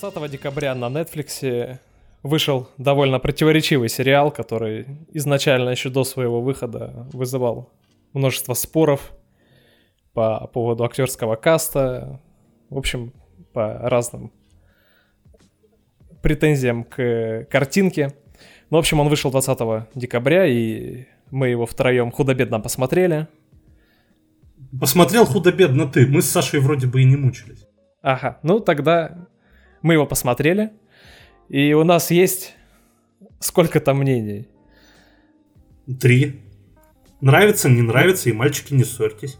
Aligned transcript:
20 0.00 0.30
декабря 0.30 0.74
на 0.74 0.86
Netflix 0.86 1.78
вышел 2.22 2.68
довольно 2.76 3.18
противоречивый 3.18 3.88
сериал, 3.88 4.30
который 4.30 4.86
изначально 5.12 5.70
еще 5.70 5.88
до 5.88 6.04
своего 6.04 6.42
выхода 6.42 7.08
вызывал 7.12 7.72
множество 8.12 8.52
споров 8.52 9.12
по 10.12 10.48
поводу 10.48 10.84
актерского 10.84 11.36
каста, 11.36 12.20
в 12.68 12.76
общем, 12.76 13.14
по 13.54 13.78
разным 13.78 14.32
претензиям 16.22 16.84
к 16.84 17.46
картинке. 17.50 18.14
Ну, 18.68 18.76
в 18.76 18.80
общем, 18.80 19.00
он 19.00 19.08
вышел 19.08 19.30
20 19.30 19.88
декабря, 19.94 20.46
и 20.46 21.06
мы 21.30 21.48
его 21.48 21.64
втроем 21.64 22.10
худо-бедно 22.10 22.60
посмотрели. 22.60 23.28
Посмотрел 24.78 25.24
худо-бедно 25.24 25.86
ты, 25.86 26.06
мы 26.06 26.20
с 26.20 26.28
Сашей 26.28 26.60
вроде 26.60 26.86
бы 26.86 27.00
и 27.00 27.04
не 27.04 27.16
мучились. 27.16 27.66
Ага, 28.02 28.38
ну 28.42 28.60
тогда 28.60 29.26
мы 29.86 29.94
его 29.94 30.06
посмотрели, 30.06 30.72
и 31.48 31.72
у 31.72 31.84
нас 31.84 32.10
есть 32.10 32.54
сколько-то 33.38 33.94
мнений. 33.94 34.48
Три. 36.00 36.42
Нравится, 37.20 37.68
не 37.68 37.82
нравится, 37.82 38.28
и 38.28 38.32
мальчики 38.32 38.74
не 38.74 38.82
ссорьтесь. 38.82 39.38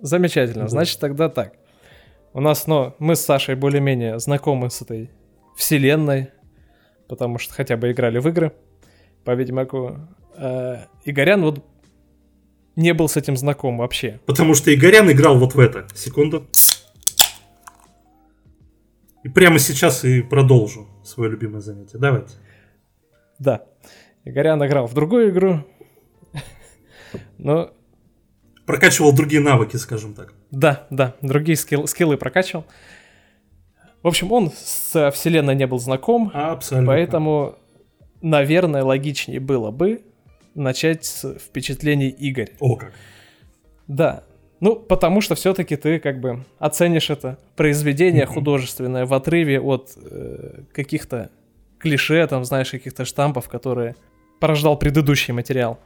Замечательно. 0.00 0.64
Да. 0.64 0.68
Значит, 0.68 1.00
тогда 1.00 1.28
так. 1.28 1.54
У 2.32 2.40
нас, 2.40 2.68
ну, 2.68 2.94
мы 3.00 3.16
с 3.16 3.20
Сашей 3.20 3.56
более-менее 3.56 4.20
знакомы 4.20 4.70
с 4.70 4.80
этой 4.80 5.10
вселенной, 5.56 6.30
потому 7.08 7.38
что 7.38 7.52
хотя 7.52 7.76
бы 7.76 7.90
играли 7.90 8.18
в 8.18 8.28
игры 8.28 8.52
по 9.24 9.34
Ведьмаку. 9.34 9.98
А 10.36 10.86
Игорян 11.04 11.42
вот 11.42 11.64
не 12.76 12.94
был 12.94 13.08
с 13.08 13.16
этим 13.16 13.36
знаком 13.36 13.78
вообще. 13.78 14.20
Потому 14.26 14.54
что 14.54 14.72
Игорян 14.72 15.10
играл 15.10 15.38
вот 15.38 15.54
в 15.54 15.58
это. 15.58 15.88
Секунду. 15.92 16.48
И 19.22 19.28
прямо 19.28 19.58
сейчас 19.58 20.04
и 20.04 20.22
продолжу 20.22 20.88
свое 21.04 21.30
любимое 21.30 21.60
занятие. 21.60 21.98
Давайте. 21.98 22.34
Да. 23.38 23.66
Игорян 24.24 24.64
играл 24.64 24.86
в 24.86 24.94
другую 24.94 25.30
игру. 25.30 25.64
Но... 27.38 27.72
Прокачивал 28.66 29.12
другие 29.12 29.42
навыки, 29.42 29.76
скажем 29.76 30.14
так. 30.14 30.32
Да, 30.50 30.86
да, 30.90 31.16
другие 31.22 31.56
скилл, 31.56 31.86
скиллы 31.86 32.16
прокачивал. 32.16 32.64
В 34.02 34.06
общем, 34.06 34.30
он 34.32 34.52
с 34.54 35.10
вселенной 35.10 35.54
не 35.54 35.66
был 35.66 35.78
знаком. 35.78 36.30
Абсолютно. 36.32 36.86
Поэтому, 36.86 37.58
наверное, 38.22 38.84
логичнее 38.84 39.40
было 39.40 39.70
бы 39.70 40.04
начать 40.54 41.04
с 41.04 41.34
впечатлений 41.38 42.08
Игорь. 42.08 42.52
О 42.60 42.76
как. 42.76 42.92
Да, 43.88 44.24
ну, 44.60 44.76
потому 44.76 45.20
что 45.22 45.34
все-таки 45.34 45.76
ты 45.76 45.98
как 45.98 46.20
бы 46.20 46.44
оценишь 46.58 47.10
это 47.10 47.38
произведение 47.56 48.26
художественное 48.26 49.06
в 49.06 49.14
отрыве 49.14 49.60
от 49.60 49.92
э, 49.96 50.62
каких-то 50.72 51.30
клише, 51.78 52.26
там, 52.26 52.44
знаешь, 52.44 52.70
каких-то 52.70 53.04
штампов, 53.04 53.48
которые 53.48 53.96
порождал 54.38 54.78
предыдущий 54.78 55.32
материал. 55.32 55.78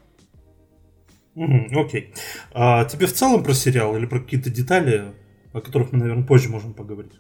Окей. 1.37 1.73
Okay. 1.73 2.05
А 2.53 2.85
тебе 2.85 3.07
в 3.07 3.13
целом 3.13 3.43
про 3.43 3.55
сериал 3.55 3.97
или 3.97 4.07
про 4.07 4.21
какие-то 4.21 4.51
детали, 4.51 5.05
о 5.53 5.61
которых 5.61 5.93
мы, 5.93 5.99
наверное, 5.99 6.25
позже 6.25 6.49
можем 6.49 6.75
поговорить? 6.75 7.13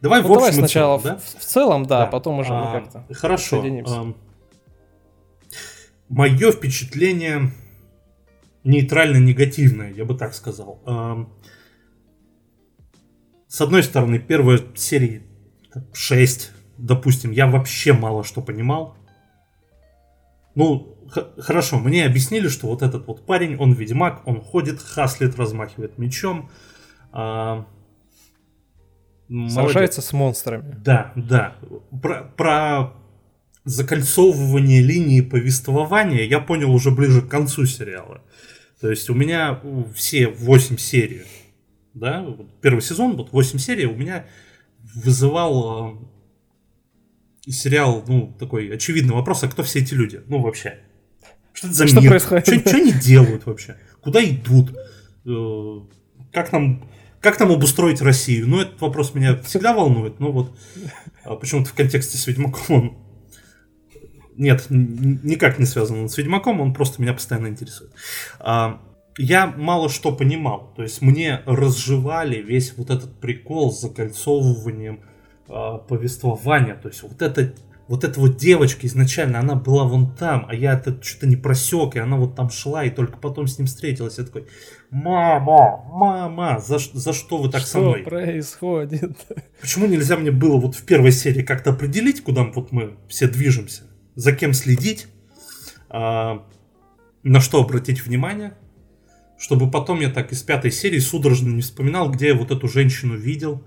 Давай 0.00 0.22
ну, 0.22 0.28
в 0.28 0.32
общем 0.32 0.44
давай 0.44 0.52
сначала 0.52 0.98
целом, 0.98 1.16
да? 1.16 1.22
в, 1.22 1.40
в 1.40 1.44
целом, 1.44 1.86
да, 1.86 2.00
да. 2.00 2.06
потом 2.06 2.38
уже 2.38 2.52
а, 2.52 2.64
мы 2.64 2.80
как-то 2.80 3.14
Хорошо. 3.14 3.64
А, 3.86 4.14
мое 6.08 6.52
впечатление 6.52 7.52
нейтрально-негативное, 8.64 9.92
я 9.92 10.04
бы 10.04 10.14
так 10.14 10.34
сказал. 10.34 10.80
С 13.46 13.60
одной 13.60 13.82
стороны, 13.82 14.18
первая 14.18 14.60
серия 14.74 15.22
6, 15.92 16.50
допустим, 16.78 17.30
я 17.30 17.46
вообще 17.46 17.92
мало 17.92 18.24
что 18.24 18.42
понимал. 18.42 18.96
Ну, 20.54 20.96
хорошо, 21.38 21.78
мне 21.78 22.06
объяснили, 22.06 22.48
что 22.48 22.68
вот 22.68 22.82
этот 22.82 23.06
вот 23.06 23.26
парень, 23.26 23.56
он 23.56 23.72
ведьмак, 23.72 24.26
он 24.26 24.40
ходит, 24.40 24.80
хаслит, 24.80 25.36
размахивает 25.36 25.98
мечом. 25.98 26.50
А... 27.12 27.66
Сражается 29.48 30.02
с 30.02 30.12
монстрами. 30.12 30.74
Да, 30.84 31.12
да. 31.16 31.56
Про, 32.02 32.24
про 32.36 32.92
закольцовывание 33.64 34.82
линии 34.82 35.22
повествования 35.22 36.24
я 36.24 36.40
понял 36.40 36.72
уже 36.72 36.90
ближе 36.90 37.22
к 37.22 37.28
концу 37.28 37.64
сериала. 37.66 38.20
То 38.84 38.90
есть 38.90 39.08
у 39.08 39.14
меня 39.14 39.62
все 39.94 40.28
8 40.28 40.76
серий, 40.76 41.22
да, 41.94 42.36
первый 42.60 42.82
сезон, 42.82 43.16
вот 43.16 43.32
8 43.32 43.58
серий 43.58 43.86
у 43.86 43.94
меня 43.94 44.26
вызывал 44.94 45.96
э, 47.46 47.50
сериал, 47.50 48.04
ну, 48.06 48.36
такой 48.38 48.68
очевидный 48.68 49.14
вопрос, 49.14 49.42
а 49.42 49.48
кто 49.48 49.62
все 49.62 49.78
эти 49.78 49.94
люди? 49.94 50.20
Ну, 50.26 50.42
вообще. 50.42 50.80
Что 51.54 51.68
это 51.68 51.76
за 51.76 51.86
что 51.86 52.00
мир? 52.02 52.10
Происходит? 52.10 52.46
Что, 52.46 52.60
что 52.60 52.76
они 52.76 52.92
делают 52.92 53.46
вообще? 53.46 53.78
Куда 54.02 54.22
идут? 54.22 54.76
Э, 55.24 55.80
как 56.30 56.52
нам, 56.52 56.86
как 57.22 57.40
нам 57.40 57.52
обустроить 57.52 58.02
Россию? 58.02 58.48
Ну, 58.48 58.60
этот 58.60 58.78
вопрос 58.82 59.14
меня 59.14 59.38
всегда 59.44 59.72
волнует, 59.72 60.20
но 60.20 60.30
вот 60.30 60.58
а 61.24 61.36
почему-то 61.36 61.70
в 61.70 61.72
контексте 61.72 62.18
с 62.18 62.26
Ведьмаком 62.26 62.76
он 62.76 62.98
нет, 64.36 64.66
никак 64.68 65.58
не 65.58 65.66
связан 65.66 66.00
он 66.00 66.08
с 66.08 66.18
Ведьмаком, 66.18 66.60
он 66.60 66.74
просто 66.74 67.00
меня 67.00 67.14
постоянно 67.14 67.48
интересует. 67.48 67.92
А, 68.38 68.80
я 69.18 69.46
мало 69.46 69.88
что 69.88 70.12
понимал. 70.12 70.72
То 70.76 70.82
есть 70.82 71.02
мне 71.02 71.40
разжевали 71.46 72.42
весь 72.42 72.76
вот 72.76 72.90
этот 72.90 73.20
прикол 73.20 73.72
с 73.72 73.80
закольцовыванием 73.80 75.00
а, 75.48 75.78
повествования. 75.78 76.74
То 76.74 76.88
есть 76.88 77.02
вот 77.02 77.22
это 77.22 77.54
вот 77.86 78.02
эта 78.02 78.18
вот 78.18 78.36
девочка 78.38 78.86
изначально, 78.86 79.40
она 79.40 79.56
была 79.56 79.84
вон 79.84 80.14
там, 80.14 80.46
а 80.48 80.54
я 80.54 80.72
это 80.72 80.98
что-то 81.02 81.26
не 81.26 81.36
просек, 81.36 81.96
и 81.96 81.98
она 81.98 82.16
вот 82.16 82.34
там 82.34 82.48
шла, 82.48 82.84
и 82.84 82.90
только 82.90 83.18
потом 83.18 83.46
с 83.46 83.58
ним 83.58 83.66
встретилась. 83.66 84.16
Я 84.16 84.24
такой, 84.24 84.46
мама, 84.90 85.84
мама, 85.92 86.60
за, 86.60 86.78
за 86.78 87.12
что 87.12 87.36
вы 87.36 87.50
так 87.50 87.60
что 87.60 87.70
со 87.70 87.78
мной? 87.80 88.00
Что 88.00 88.10
происходит? 88.10 89.16
Почему 89.60 89.86
нельзя 89.86 90.16
мне 90.16 90.30
было 90.30 90.56
вот 90.56 90.74
в 90.74 90.84
первой 90.86 91.12
серии 91.12 91.42
как-то 91.42 91.70
определить, 91.70 92.22
куда 92.22 92.44
вот 92.44 92.72
мы 92.72 92.94
все 93.08 93.28
движемся? 93.28 93.82
За 94.14 94.32
кем 94.32 94.52
следить, 94.52 95.08
а, 95.88 96.44
на 97.22 97.40
что 97.40 97.62
обратить 97.62 98.04
внимание, 98.04 98.54
чтобы 99.38 99.70
потом 99.70 100.00
я 100.00 100.10
так 100.10 100.32
из 100.32 100.42
пятой 100.42 100.70
серии 100.70 100.98
судорожно 100.98 101.48
не 101.50 101.62
вспоминал, 101.62 102.10
где 102.10 102.28
я 102.28 102.34
вот 102.34 102.50
эту 102.50 102.68
женщину 102.68 103.16
видел. 103.16 103.64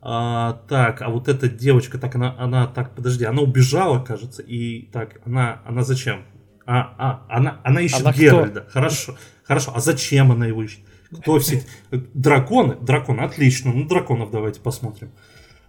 А, 0.00 0.64
так, 0.68 1.00
а 1.02 1.10
вот 1.10 1.28
эта 1.28 1.48
девочка, 1.48 1.98
так 1.98 2.14
она, 2.16 2.34
она, 2.38 2.66
так, 2.66 2.94
подожди, 2.94 3.24
она 3.24 3.42
убежала, 3.42 4.02
кажется, 4.02 4.42
и 4.42 4.82
так, 4.92 5.20
она, 5.24 5.62
она 5.64 5.84
зачем? 5.84 6.24
А, 6.66 6.94
а, 6.98 7.26
она, 7.28 7.60
она 7.62 7.80
ищет 7.80 8.00
она 8.00 8.12
Геральда. 8.12 8.60
Кто? 8.62 8.70
Хорошо, 8.70 9.16
хорошо. 9.44 9.72
А 9.74 9.80
зачем 9.80 10.32
она 10.32 10.46
его 10.46 10.62
ищет? 10.62 10.80
Кто 11.20 11.38
все? 11.38 11.62
Драконы, 11.90 12.76
драконы, 12.76 13.20
отлично. 13.20 13.72
Ну 13.72 13.86
драконов 13.86 14.30
давайте 14.30 14.60
посмотрим. 14.60 15.12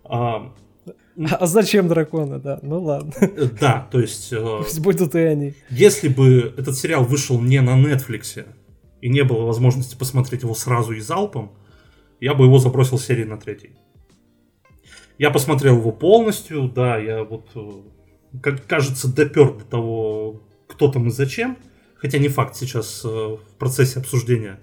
А, 0.03 0.53
а 1.17 1.45
зачем 1.45 1.87
драконы, 1.87 2.39
да? 2.39 2.59
Ну 2.61 2.81
ладно. 2.81 3.13
Э, 3.19 3.45
да, 3.59 3.87
то 3.91 3.99
есть... 3.99 4.33
Э, 4.33 4.59
Пусть 4.63 4.79
будут 4.79 5.15
и 5.15 5.19
они. 5.19 5.53
Если 5.69 6.07
бы 6.07 6.53
этот 6.57 6.77
сериал 6.77 7.03
вышел 7.03 7.39
не 7.39 7.61
на 7.61 7.79
Netflix 7.79 8.45
и 9.01 9.09
не 9.09 9.23
было 9.23 9.45
возможности 9.45 9.95
посмотреть 9.95 10.43
его 10.43 10.55
сразу 10.55 10.93
и 10.93 10.99
залпом, 10.99 11.51
я 12.19 12.33
бы 12.33 12.45
его 12.45 12.57
забросил 12.57 12.97
серии 12.97 13.25
на 13.25 13.37
третий. 13.37 13.71
Я 15.19 15.29
посмотрел 15.29 15.77
его 15.77 15.91
полностью, 15.91 16.67
да, 16.69 16.97
я 16.97 17.23
вот, 17.23 17.49
э, 17.55 18.39
как 18.41 18.65
кажется, 18.65 19.13
допер 19.13 19.53
до 19.53 19.65
того, 19.65 20.41
кто 20.67 20.91
там 20.91 21.07
и 21.07 21.11
зачем. 21.11 21.57
Хотя 21.95 22.17
не 22.17 22.27
факт 22.27 22.55
сейчас 22.55 23.03
в 23.03 23.39
процессе 23.57 23.99
обсуждения. 23.99 24.59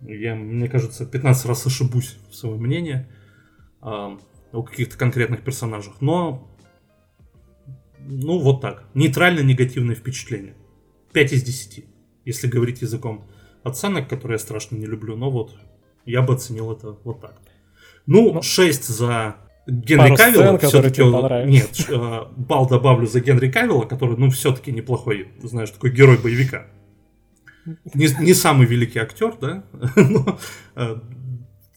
Я, 0.00 0.34
мне 0.34 0.66
кажется, 0.68 1.04
15 1.04 1.44
раз 1.44 1.66
ошибусь 1.66 2.16
в 2.30 2.34
своем 2.34 2.62
мнении 2.62 3.06
о 4.52 4.62
каких-то 4.62 4.96
конкретных 4.96 5.42
персонажах, 5.42 6.00
но 6.00 6.48
ну 8.08 8.38
вот 8.38 8.60
так. 8.60 8.84
Нейтрально 8.94 9.40
негативное 9.40 9.94
впечатление. 9.94 10.54
5 11.12 11.32
из 11.32 11.42
10, 11.42 11.84
если 12.24 12.46
говорить 12.46 12.82
языком 12.82 13.28
оценок, 13.64 14.08
которые 14.08 14.36
я 14.36 14.38
страшно 14.38 14.76
не 14.76 14.86
люблю, 14.86 15.16
но 15.16 15.30
вот 15.30 15.56
я 16.04 16.22
бы 16.22 16.34
оценил 16.34 16.72
это 16.72 16.96
вот 17.04 17.20
так. 17.20 17.38
Ну, 18.06 18.32
ну 18.32 18.42
6 18.42 18.84
за 18.88 19.36
Генри 19.66 20.16
Кавилла. 20.16 20.58
Все-таки 20.58 21.02
Нет, 21.50 21.86
э, 21.90 22.20
бал 22.36 22.66
добавлю 22.66 23.06
за 23.06 23.20
Генри 23.20 23.50
Кавилла, 23.50 23.84
который, 23.84 24.16
ну, 24.16 24.30
все-таки 24.30 24.72
неплохой, 24.72 25.28
знаешь, 25.42 25.70
такой 25.70 25.90
герой 25.90 26.16
боевика. 26.16 26.66
Не, 27.92 28.08
не 28.20 28.32
самый 28.32 28.66
великий 28.66 28.98
актер, 28.98 29.34
да, 29.38 29.64
но 29.96 30.38
э, 30.74 30.96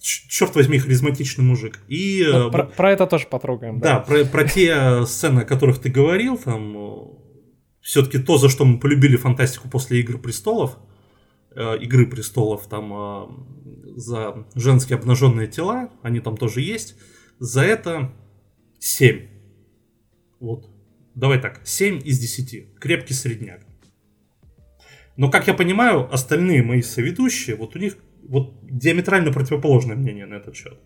черт 0.02 0.56
возьми, 0.56 0.80
харизматичный 0.80 1.46
мужик. 1.46 1.80
И, 1.88 2.26
ну, 2.28 2.52
про, 2.52 2.66
про 2.66 2.92
это 2.92 3.06
тоже 3.06 3.28
потрогаем. 3.28 3.80
Да, 3.80 3.96
да 3.96 4.00
про, 4.00 4.26
про 4.26 4.44
те 4.46 5.06
сцены, 5.06 5.42
о 5.42 5.46
которых 5.46 5.80
ты 5.80 5.90
говорил, 5.90 6.38
там 6.38 6.76
э, 6.76 7.06
все-таки 7.82 8.18
то, 8.18 8.38
за 8.38 8.50
что 8.50 8.66
мы 8.66 8.80
полюбили 8.80 9.16
фантастику 9.16 9.70
после 9.70 10.00
Игры 10.00 10.18
престолов, 10.18 10.78
э, 11.56 11.78
Игры 11.78 12.08
престолов, 12.08 12.68
там 12.68 12.94
э, 12.94 13.28
за 13.96 14.48
женские 14.56 14.98
обнаженные 14.98 15.48
тела, 15.48 15.92
они 16.02 16.20
там 16.20 16.36
тоже 16.36 16.62
есть. 16.62 16.96
За 17.40 17.62
это 17.62 18.12
7. 18.80 19.28
Вот. 20.40 20.68
Давай 21.14 21.40
так, 21.40 21.62
7 21.64 22.02
из 22.04 22.20
10. 22.20 22.80
Крепкий 22.80 23.14
средняк. 23.14 23.62
Но, 25.18 25.30
как 25.30 25.48
я 25.48 25.54
понимаю, 25.54 26.12
остальные 26.12 26.64
мои 26.64 26.82
соведущие, 26.82 27.56
вот 27.56 27.76
у 27.76 27.80
них 27.80 27.98
вот 28.28 28.54
диаметрально 28.64 29.32
противоположное 29.32 29.96
мнение 29.96 30.26
на 30.26 30.36
этот 30.36 30.56
счет. 30.56 30.80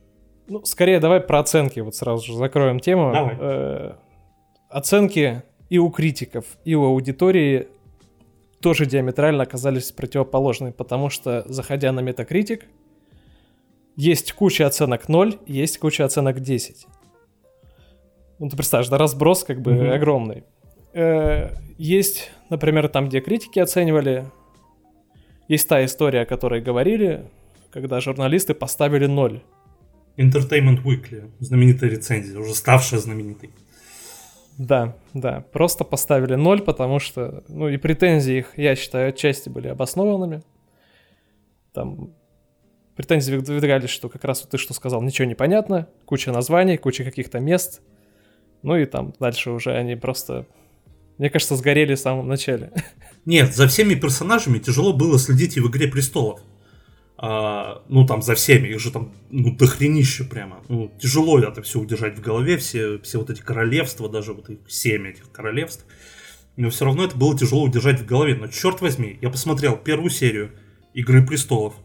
Ну, 0.47 0.63
скорее 0.63 0.99
давай 0.99 1.21
про 1.21 1.39
оценки, 1.39 1.79
вот 1.79 1.95
сразу 1.95 2.25
же 2.25 2.35
закроем 2.37 2.79
тему. 2.79 3.11
Давай. 3.13 3.35
Э, 3.39 3.91
оценки 4.69 5.43
и 5.69 5.77
у 5.79 5.89
критиков, 5.89 6.45
и 6.65 6.75
у 6.75 6.83
аудитории 6.85 7.67
тоже 8.61 8.85
диаметрально 8.85 9.43
оказались 9.43 9.91
противоположными, 9.91 10.71
потому 10.71 11.09
что, 11.09 11.43
заходя 11.47 11.91
на 11.91 11.99
Metacritic, 12.01 12.63
есть 13.95 14.33
куча 14.33 14.65
оценок 14.67 15.07
0, 15.09 15.39
есть 15.47 15.77
куча 15.79 16.05
оценок 16.05 16.39
10. 16.41 16.85
Ну, 18.39 18.49
ты 18.49 18.57
представляешь, 18.57 18.89
да, 18.89 18.97
разброс 18.97 19.43
как 19.43 19.61
бы 19.61 19.73
Мгм. 19.73 19.91
огромный. 19.93 20.43
Э, 20.93 21.49
есть, 21.77 22.31
например, 22.49 22.87
там, 22.89 23.07
где 23.07 23.19
критики 23.21 23.59
оценивали, 23.59 24.25
есть 25.47 25.67
та 25.67 25.83
история, 25.85 26.21
о 26.21 26.25
которой 26.25 26.61
говорили, 26.61 27.29
когда 27.71 27.99
журналисты 27.99 28.53
поставили 28.53 29.05
0. 29.05 29.41
Entertainment 30.17 30.83
Weekly, 30.83 31.31
знаменитая 31.39 31.89
рецензия, 31.89 32.39
уже 32.39 32.55
ставшая 32.55 32.99
знаменитой. 32.99 33.51
Да, 34.57 34.95
да, 35.13 35.41
просто 35.51 35.83
поставили 35.83 36.35
0, 36.35 36.61
потому 36.61 36.99
что, 36.99 37.43
ну 37.49 37.67
и 37.67 37.77
претензии 37.77 38.37
их, 38.37 38.57
я 38.57 38.75
считаю, 38.75 39.09
отчасти 39.09 39.49
были 39.49 39.67
обоснованными. 39.67 40.43
Там 41.73 42.13
претензии 42.95 43.35
выдвигались, 43.35 43.89
что 43.89 44.07
как 44.07 44.23
раз 44.23 44.41
вот 44.41 44.51
ты 44.51 44.57
что 44.57 44.73
сказал, 44.73 45.01
ничего 45.01 45.27
не 45.27 45.35
понятно, 45.35 45.89
куча 46.05 46.31
названий, 46.31 46.77
куча 46.77 47.03
каких-то 47.03 47.39
мест. 47.39 47.81
Ну 48.61 48.77
и 48.77 48.85
там 48.85 49.13
дальше 49.19 49.51
уже 49.51 49.75
они 49.75 49.97
просто, 49.97 50.45
мне 51.17 51.29
кажется, 51.29 51.55
сгорели 51.55 51.95
в 51.95 51.99
самом 51.99 52.27
начале. 52.27 52.71
Нет, 53.25 53.55
за 53.55 53.67
всеми 53.67 53.95
персонажами 53.95 54.59
тяжело 54.59 54.93
было 54.93 55.17
следить 55.17 55.57
и 55.57 55.59
в 55.59 55.67
«Игре 55.69 55.87
престолов». 55.87 56.41
А, 57.17 57.83
ну, 57.87 58.05
там, 58.05 58.21
за 58.21 58.35
всеми, 58.35 58.67
их 58.67 58.79
же 58.79 58.91
там, 58.91 59.13
ну, 59.29 59.55
дохренище 59.55 60.25
прямо. 60.25 60.61
Ну, 60.67 60.91
тяжело 60.99 61.39
это 61.39 61.61
все 61.61 61.79
удержать 61.79 62.19
в 62.19 62.21
голове, 62.21 62.57
все, 62.57 62.99
все 62.99 63.19
вот 63.19 63.29
эти 63.29 63.41
королевства, 63.41 64.09
даже 64.09 64.33
вот 64.33 64.49
их 64.49 64.59
семь 64.67 65.07
этих 65.07 65.31
королевств. 65.31 65.85
Но 66.57 66.69
все 66.69 66.85
равно 66.85 67.05
это 67.05 67.17
было 67.17 67.37
тяжело 67.37 67.63
удержать 67.63 68.01
в 68.01 68.05
голове. 68.05 68.35
Но, 68.35 68.47
черт 68.47 68.81
возьми, 68.81 69.17
я 69.21 69.29
посмотрел 69.29 69.77
первую 69.77 70.09
серию 70.09 70.51
«Игры 70.93 71.25
престолов». 71.25 71.75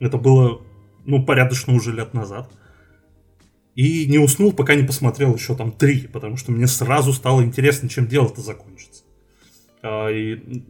Это 0.00 0.16
было, 0.16 0.62
ну, 1.04 1.24
порядочно 1.24 1.74
уже 1.74 1.92
лет 1.92 2.14
назад. 2.14 2.50
И 3.78 4.06
не 4.06 4.18
уснул, 4.18 4.52
пока 4.52 4.74
не 4.74 4.82
посмотрел 4.82 5.36
еще 5.36 5.54
там 5.54 5.70
три, 5.70 6.08
потому 6.08 6.36
что 6.36 6.50
мне 6.50 6.66
сразу 6.66 7.12
стало 7.12 7.44
интересно, 7.44 7.88
чем 7.88 8.08
дело-то 8.08 8.40
закончится. 8.40 9.04
А, 9.82 10.08
и, 10.08 10.64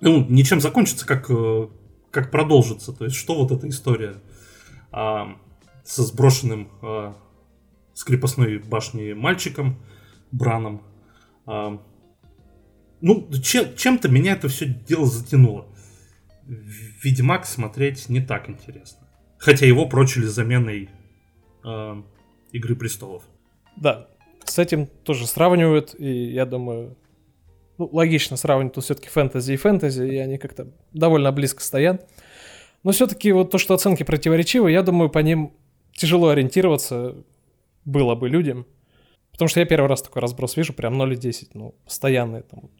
ну, 0.00 0.24
ничем 0.28 0.60
закончится, 0.60 1.04
как, 1.08 1.28
э, 1.28 1.68
как 2.12 2.30
продолжится. 2.30 2.92
То 2.92 3.06
есть, 3.06 3.16
что 3.16 3.34
вот 3.34 3.50
эта 3.50 3.68
история 3.68 4.22
а, 4.92 5.36
со 5.82 6.04
сброшенным 6.04 6.68
а, 6.82 7.16
с 7.94 8.04
крепостной 8.04 8.58
башни 8.58 9.12
мальчиком 9.12 9.82
Браном. 10.30 10.82
А, 11.46 11.82
ну, 13.00 13.28
че- 13.42 13.74
чем-то 13.76 14.08
меня 14.08 14.34
это 14.34 14.46
все 14.46 14.66
дело 14.66 15.06
затянуло. 15.06 15.66
Ведьмак 16.44 17.44
смотреть 17.44 18.08
не 18.08 18.20
так 18.20 18.48
интересно. 18.48 19.00
Хотя 19.36 19.66
его 19.66 19.88
прочили 19.88 20.26
заменой 20.26 20.90
а, 21.64 22.04
Игры 22.56 22.74
престолов. 22.74 23.22
Да, 23.76 24.08
с 24.44 24.58
этим 24.58 24.86
тоже 24.86 25.26
сравнивают, 25.26 25.94
и 25.98 26.32
я 26.32 26.46
думаю, 26.46 26.96
ну, 27.76 27.88
логично 27.92 28.36
сравнивать, 28.36 28.74
тут 28.74 28.84
все-таки 28.84 29.08
фэнтези 29.08 29.52
и 29.52 29.56
фэнтези, 29.56 30.04
и 30.04 30.16
они 30.16 30.38
как-то 30.38 30.72
довольно 30.92 31.32
близко 31.32 31.62
стоят. 31.62 32.08
Но 32.82 32.92
все-таки 32.92 33.32
вот 33.32 33.50
то, 33.50 33.58
что 33.58 33.74
оценки 33.74 34.04
противоречивы, 34.04 34.72
я 34.72 34.82
думаю, 34.82 35.10
по 35.10 35.18
ним 35.18 35.52
тяжело 35.92 36.28
ориентироваться 36.28 37.14
было 37.84 38.14
бы 38.14 38.28
людям. 38.28 38.66
Потому 39.32 39.48
что 39.48 39.60
я 39.60 39.66
первый 39.66 39.88
раз 39.88 40.00
такой 40.00 40.22
разброс 40.22 40.56
вижу, 40.56 40.72
прям 40.72 41.00
0,10, 41.00 41.50
ну, 41.52 41.74
постоянные 41.84 42.42
там 42.42 42.70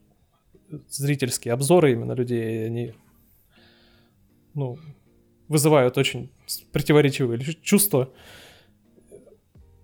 зрительские 0.88 1.52
обзоры 1.52 1.92
именно 1.92 2.12
людей, 2.12 2.66
они, 2.66 2.94
ну, 4.54 4.78
вызывают 5.48 5.98
очень 5.98 6.30
противоречивые 6.72 7.40
чувства. 7.62 8.10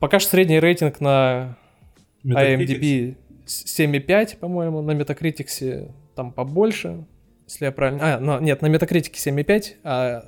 Пока 0.03 0.19
что 0.19 0.31
средний 0.31 0.59
рейтинг 0.59 0.99
на 0.99 1.57
IMDb 2.25 3.15
7,5, 3.47 4.37
по-моему, 4.37 4.83
на 4.83 5.01
Metacritic 5.01 5.95
там 6.17 6.33
побольше, 6.33 7.07
если 7.47 7.67
я 7.67 7.71
правильно... 7.71 8.17
А, 8.17 8.21
no, 8.21 8.43
нет, 8.43 8.63
на 8.63 8.67
Metacritic 8.67 9.13
7,5, 9.13 9.77
а 9.85 10.25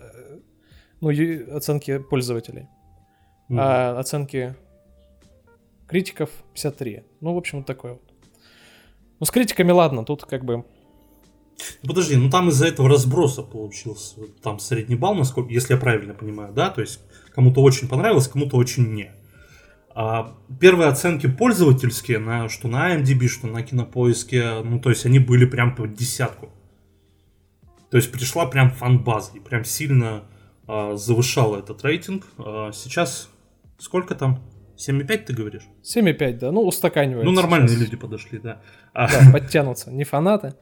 ну, 1.01 1.11
оценки 1.57 1.99
пользователей. 1.99 2.69
Mm-hmm. 3.51 3.57
А 3.59 3.99
оценки 3.99 4.55
критиков 5.89 6.31
53. 6.53 7.03
Ну, 7.21 7.35
в 7.35 7.37
общем, 7.37 7.59
вот 7.59 7.67
такой 7.67 7.95
вот. 7.95 8.03
Ну, 9.19 9.27
с 9.27 9.33
критиками 9.33 9.73
ладно, 9.73 10.05
тут 10.05 10.25
как 10.25 10.45
бы... 10.45 10.65
Подожди, 11.83 12.15
ну 12.15 12.31
там 12.31 12.49
из-за 12.51 12.69
этого 12.69 12.89
разброса 12.89 13.43
получился 13.43 14.21
там 14.41 14.61
средний 14.61 14.95
балл, 14.95 15.17
насколько, 15.17 15.53
если 15.53 15.75
я 15.75 15.81
правильно 15.81 16.15
понимаю, 16.15 16.53
да? 16.53 16.71
То 16.71 16.81
есть 16.81 17.01
кому-то 17.35 17.61
очень 17.61 17.89
понравилось, 17.89 18.29
кому-то 18.29 18.57
очень 18.57 18.95
не. 18.95 19.11
А 19.95 20.37
первые 20.61 20.89
оценки 20.89 21.29
пользовательские, 21.29 22.19
на, 22.19 22.49
что 22.49 22.67
на 22.67 22.97
IMDb, 22.97 23.29
что 23.29 23.47
на 23.47 23.63
кинопоиске, 23.63 24.63
ну 24.65 24.81
то 24.81 24.91
есть 24.91 25.07
они 25.07 25.21
были 25.21 25.45
прям 25.45 25.75
по 25.77 25.87
десятку. 25.87 26.51
То 27.91 27.97
есть 27.97 28.11
пришла 28.11 28.47
прям 28.47 28.71
фан-база 28.71 29.37
и 29.37 29.41
прям 29.41 29.65
сильно 29.65 30.25
а, 30.67 30.97
завышала 30.97 31.59
этот 31.59 31.85
рейтинг. 31.85 32.25
А, 32.39 32.73
сейчас 32.73 33.31
сколько 33.79 34.17
там? 34.17 34.43
7,5 34.77 35.19
ты 35.19 35.33
говоришь? 35.33 35.69
7,5, 35.85 36.39
да. 36.39 36.51
Ну, 36.51 36.63
устаканивается. 36.63 37.31
Ну, 37.31 37.31
нормальные 37.31 37.69
сейчас. 37.69 37.81
люди 37.81 37.97
подошли, 37.97 38.39
да. 38.41 38.61
Да, 38.93 39.09
подтянутся. 39.33 39.93
Не 39.93 40.03
фанаты. 40.03 40.55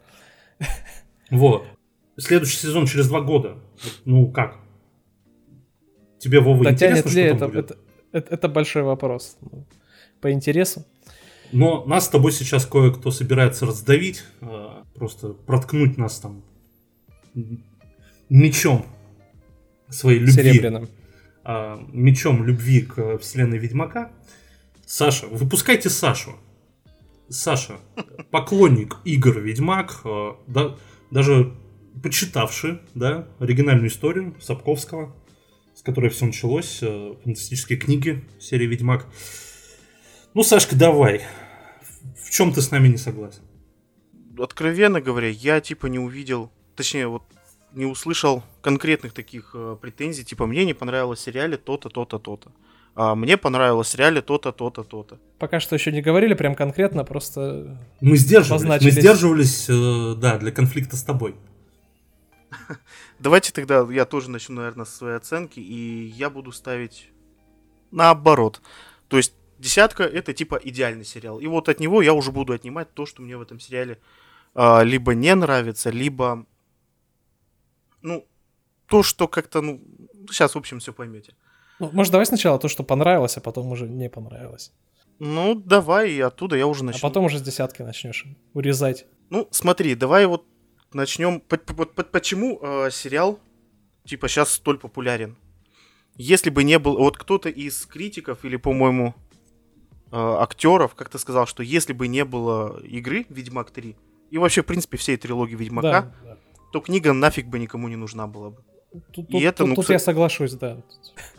Вот. 1.30 1.66
Следующий 2.18 2.58
сезон 2.58 2.86
через 2.86 3.08
два 3.08 3.22
года. 3.22 3.56
Ну, 4.04 4.30
как? 4.30 4.58
Тебе, 6.18 6.40
Вова, 6.40 6.62
Дотянет 6.62 6.98
интересно, 6.98 7.08
ли 7.08 7.24
что 7.24 7.34
это, 7.34 7.38
там 7.38 7.50
будет? 7.50 7.70
это, 7.70 7.80
это, 8.12 8.34
это 8.34 8.48
большой 8.48 8.82
вопрос. 8.82 9.36
Ну, 9.40 9.64
По 10.20 10.32
интересу. 10.32 10.84
Но 11.52 11.84
нас 11.84 12.06
с 12.06 12.08
тобой 12.08 12.32
сейчас 12.32 12.64
кое-кто 12.64 13.10
собирается 13.10 13.66
раздавить, 13.66 14.24
э, 14.40 14.68
просто 14.94 15.28
проткнуть 15.34 15.98
нас 15.98 16.18
там 16.18 16.42
мечом 18.28 18.86
своей 19.90 20.18
любви. 20.18 20.32
Серебряным. 20.32 20.88
э, 21.44 21.76
мечом 21.92 22.44
любви 22.44 22.82
к 22.82 23.18
вселенной 23.18 23.58
Ведьмака. 23.58 24.12
Саша, 24.86 25.26
выпускайте 25.26 25.90
Сашу. 25.90 26.36
Саша, 27.28 27.76
поклонник 28.30 28.98
игр 29.04 29.38
Ведьмак, 29.38 30.00
э, 30.04 30.32
да, 30.46 30.76
даже 31.10 31.54
почитавший, 32.02 32.80
да, 32.94 33.28
оригинальную 33.38 33.88
историю 33.88 34.34
Сапковского, 34.40 35.14
с 35.82 35.84
которой 35.84 36.10
все 36.10 36.26
началось, 36.26 36.78
э, 36.80 37.14
фантастические 37.24 37.76
книги 37.76 38.22
серии 38.38 38.66
Ведьмак. 38.66 39.06
Ну, 40.32 40.44
Сашка, 40.44 40.76
давай. 40.76 41.22
В 42.24 42.30
чем 42.30 42.52
ты 42.52 42.62
с 42.62 42.70
нами 42.70 42.86
не 42.86 42.98
согласен? 42.98 43.42
Откровенно 44.38 45.00
говоря, 45.00 45.28
я 45.28 45.60
типа 45.60 45.86
не 45.86 45.98
увидел, 45.98 46.52
точнее, 46.76 47.08
вот 47.08 47.24
не 47.74 47.84
услышал 47.84 48.44
конкретных 48.60 49.12
таких 49.12 49.50
э, 49.54 49.76
претензий, 49.80 50.24
типа 50.24 50.46
мне 50.46 50.64
не 50.64 50.72
понравилось 50.72 51.18
в 51.18 51.22
сериале 51.22 51.56
то-то, 51.56 51.88
то-то, 51.88 52.20
то-то. 52.20 52.52
А 52.94 53.16
мне 53.16 53.36
понравилось 53.36 53.88
в 53.88 53.90
сериале 53.90 54.22
то-то, 54.22 54.52
то-то, 54.52 54.84
то-то. 54.84 55.18
Пока 55.40 55.58
что 55.58 55.74
еще 55.74 55.90
не 55.90 56.00
говорили 56.00 56.34
прям 56.34 56.54
конкретно, 56.54 57.02
просто 57.02 57.76
Мы 58.00 58.16
сдерживались, 58.16 58.82
мы 58.84 58.90
сдерживались, 58.90 59.66
э, 59.68 60.14
да, 60.16 60.38
для 60.38 60.52
конфликта 60.52 60.96
с 60.96 61.02
тобой. 61.02 61.34
Давайте 63.18 63.52
тогда 63.52 63.86
я 63.90 64.04
тоже 64.04 64.30
начну, 64.30 64.56
наверное, 64.56 64.84
с 64.84 64.94
своей 64.94 65.16
оценки, 65.16 65.60
и 65.60 66.06
я 66.06 66.30
буду 66.30 66.52
ставить 66.52 67.10
наоборот. 67.90 68.60
То 69.08 69.16
есть 69.16 69.34
десятка 69.58 70.04
это 70.04 70.32
типа 70.32 70.60
идеальный 70.62 71.04
сериал. 71.04 71.38
И 71.40 71.46
вот 71.46 71.68
от 71.68 71.80
него 71.80 72.02
я 72.02 72.12
уже 72.12 72.32
буду 72.32 72.52
отнимать 72.52 72.92
то, 72.94 73.06
что 73.06 73.22
мне 73.22 73.36
в 73.36 73.42
этом 73.42 73.60
сериале 73.60 73.98
а, 74.54 74.82
либо 74.82 75.14
не 75.14 75.34
нравится, 75.34 75.90
либо 75.90 76.46
ну 78.02 78.26
то, 78.86 79.02
что 79.02 79.28
как-то 79.28 79.62
ну 79.62 79.80
сейчас 80.28 80.54
в 80.54 80.58
общем 80.58 80.80
все 80.80 80.92
поймете. 80.92 81.34
Ну, 81.78 81.90
может, 81.92 82.12
давай 82.12 82.26
сначала 82.26 82.58
то, 82.58 82.68
что 82.68 82.84
понравилось, 82.84 83.36
а 83.36 83.40
потом 83.40 83.68
уже 83.72 83.88
не 83.88 84.08
понравилось. 84.08 84.72
Ну 85.18 85.54
давай 85.54 86.10
и 86.10 86.20
оттуда 86.20 86.56
я 86.56 86.66
уже 86.66 86.84
начну. 86.84 87.06
А 87.06 87.08
потом 87.08 87.24
уже 87.24 87.38
с 87.38 87.42
десятки 87.42 87.82
начнешь 87.82 88.26
урезать. 88.54 89.06
Ну 89.30 89.48
смотри, 89.50 89.94
давай 89.94 90.26
вот 90.26 90.44
начнем. 90.94 91.40
По- 91.40 91.56
по- 91.58 91.84
по- 91.86 92.02
Почему 92.04 92.58
э, 92.62 92.90
сериал 92.90 93.38
типа 94.04 94.28
сейчас 94.28 94.52
столь 94.52 94.78
популярен? 94.78 95.36
Если 96.16 96.50
бы 96.50 96.62
не 96.64 96.78
был 96.78 96.96
вот 96.98 97.16
кто-то 97.16 97.48
из 97.48 97.86
критиков 97.86 98.44
или, 98.44 98.56
по-моему, 98.56 99.14
э, 100.10 100.16
актеров, 100.16 100.94
как 100.94 101.08
ты 101.08 101.18
сказал, 101.18 101.46
что 101.46 101.62
если 101.62 101.92
бы 101.94 102.06
не 102.08 102.24
было 102.24 102.80
игры 102.84 103.24
Ведьмак 103.30 103.70
3, 103.70 103.96
и 104.30 104.38
вообще, 104.38 104.62
в 104.62 104.66
принципе, 104.66 104.96
всей 104.98 105.16
трилогии 105.16 105.54
Ведьмака, 105.56 105.90
Да, 106.02 106.14
да. 106.24 106.38
то 106.72 106.80
книга 106.80 107.12
нафиг 107.12 107.46
бы 107.46 107.58
никому 107.58 107.88
не 107.88 107.96
нужна 107.96 108.26
была 108.26 108.50
бы. 108.50 108.62
Тут, 109.12 109.28
И 109.30 109.32
тут- 109.32 109.42
это, 109.42 109.58
тут- 109.58 109.68
ну, 109.68 109.74
тут 109.74 109.84
кстати- 109.84 109.94
я 109.94 110.04
соглашусь, 110.04 110.52
да. 110.52 110.82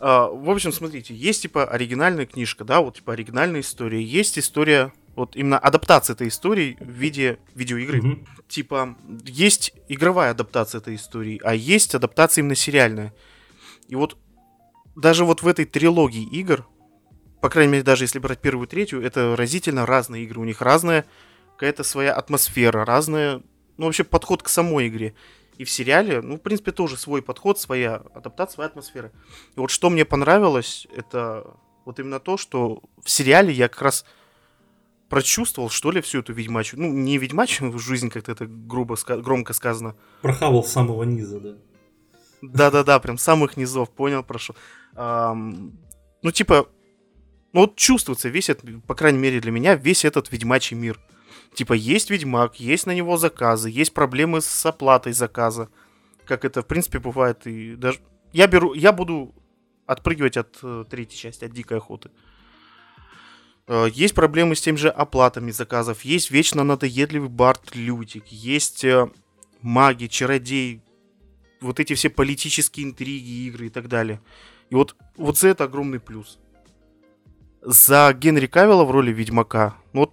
А, 0.00 0.26
в 0.28 0.50
общем, 0.50 0.72
смотрите, 0.72 1.14
есть 1.14 1.42
типа 1.42 1.64
оригинальная 1.66 2.26
книжка, 2.26 2.64
да, 2.64 2.80
вот 2.80 2.96
типа 2.96 3.12
оригинальная 3.12 3.60
история, 3.60 4.02
есть 4.02 4.38
история, 4.40 4.92
вот 5.16 5.36
именно 5.36 5.58
адаптация 5.58 6.14
этой 6.14 6.28
истории 6.28 6.76
в 6.80 6.88
виде 6.88 7.38
видеоигры. 7.54 8.02
Мгм. 8.02 8.26
Типа, 8.48 8.96
есть 9.24 9.72
игровая 9.88 10.32
адаптация 10.32 10.80
этой 10.80 10.96
истории, 10.96 11.40
а 11.44 11.54
есть 11.54 11.94
адаптация 11.94 12.42
именно 12.42 12.54
сериальная. 12.54 13.14
И 13.88 13.94
вот 13.96 14.16
даже 14.96 15.24
вот 15.24 15.42
в 15.42 15.48
этой 15.48 15.64
трилогии 15.64 16.24
игр, 16.24 16.66
по 17.40 17.50
крайней 17.50 17.72
мере, 17.72 17.84
даже 17.84 18.04
если 18.04 18.18
брать 18.18 18.40
первую 18.40 18.66
и 18.66 18.70
третью, 18.70 19.02
это 19.02 19.36
разительно 19.36 19.86
разные 19.86 20.24
игры. 20.24 20.40
У 20.40 20.44
них 20.44 20.60
разная 20.60 21.04
какая-то 21.52 21.84
своя 21.84 22.14
атмосфера, 22.14 22.84
разная, 22.84 23.42
ну, 23.76 23.86
вообще 23.86 24.04
подход 24.04 24.42
к 24.42 24.48
самой 24.48 24.88
игре. 24.88 25.14
И 25.56 25.64
в 25.64 25.70
сериале, 25.70 26.20
ну, 26.20 26.36
в 26.36 26.40
принципе, 26.40 26.72
тоже 26.72 26.96
свой 26.96 27.22
подход, 27.22 27.60
своя 27.60 28.02
адаптация, 28.14 28.54
своя 28.54 28.68
атмосфера. 28.68 29.12
И 29.56 29.60
вот 29.60 29.70
что 29.70 29.88
мне 29.88 30.04
понравилось, 30.04 30.88
это 30.94 31.56
вот 31.84 32.00
именно 32.00 32.18
то, 32.18 32.36
что 32.36 32.82
в 33.02 33.10
сериале 33.10 33.52
я 33.52 33.68
как 33.68 33.82
раз 33.82 34.04
прочувствовал, 35.08 35.70
что 35.70 35.90
ли, 35.90 36.00
всю 36.00 36.20
эту 36.20 36.32
ведьмачью, 36.32 36.80
ну, 36.80 36.92
не 36.92 37.18
ведьмачью 37.18 37.78
жизнь, 37.78 38.10
как-то 38.10 38.32
это 38.32 38.46
грубо, 38.46 38.96
громко 39.06 39.52
сказано, 39.52 39.96
Прохавал 40.22 40.64
с 40.64 40.72
самого 40.72 41.04
низа, 41.04 41.40
да. 41.40 41.56
да-да-да, 42.42 42.98
прям 42.98 43.18
самых 43.18 43.56
низов, 43.56 43.90
понял, 43.90 44.22
прошу. 44.22 44.54
Ну, 44.96 46.30
типа, 46.32 46.68
ну 47.52 47.60
вот 47.60 47.76
чувствуется 47.76 48.28
весь 48.28 48.50
этот, 48.50 48.84
по 48.86 48.94
крайней 48.94 49.18
мере 49.18 49.40
для 49.40 49.52
меня, 49.52 49.76
весь 49.76 50.04
этот 50.04 50.32
ведьмачий 50.32 50.76
мир. 50.76 50.98
Типа, 51.54 51.72
есть 51.74 52.10
ведьмак, 52.10 52.58
есть 52.58 52.86
на 52.86 52.94
него 52.94 53.16
заказы, 53.16 53.70
есть 53.70 53.94
проблемы 53.94 54.40
с 54.40 54.66
оплатой 54.66 55.12
заказа. 55.12 55.68
Как 56.26 56.44
это, 56.44 56.62
в 56.62 56.66
принципе, 56.66 56.98
бывает 56.98 57.46
и 57.46 57.76
даже... 57.76 58.00
Я 58.32 58.48
беру, 58.48 58.74
я 58.74 58.90
буду 58.90 59.34
отпрыгивать 59.86 60.36
от 60.36 60.58
э, 60.62 60.84
третьей 60.90 61.16
части, 61.16 61.44
от 61.44 61.52
дикой 61.52 61.78
охоты. 61.78 62.10
Э, 63.66 63.88
Есть 63.92 64.14
проблемы 64.14 64.54
с 64.54 64.60
тем 64.60 64.76
же 64.76 64.88
оплатами 64.88 65.50
заказов, 65.50 66.02
есть 66.02 66.30
вечно 66.30 66.64
надоедливый 66.64 67.28
Барт 67.28 67.74
Лютик, 67.74 68.26
есть 68.28 68.84
э, 68.84 69.08
маги, 69.62 70.06
чародей, 70.06 70.82
вот 71.60 71.80
эти 71.80 71.94
все 71.94 72.10
политические 72.10 72.86
интриги, 72.86 73.46
игры 73.46 73.66
и 73.66 73.70
так 73.70 73.88
далее. 73.88 74.20
И 74.70 74.74
вот, 74.74 74.96
вот 75.16 75.38
за 75.38 75.48
это 75.48 75.64
огромный 75.64 76.00
плюс. 76.00 76.38
За 77.62 78.12
Генри 78.12 78.46
Кавилла 78.46 78.84
в 78.84 78.90
роли 78.90 79.10
Ведьмака, 79.10 79.76
ну 79.94 80.00
вот, 80.00 80.12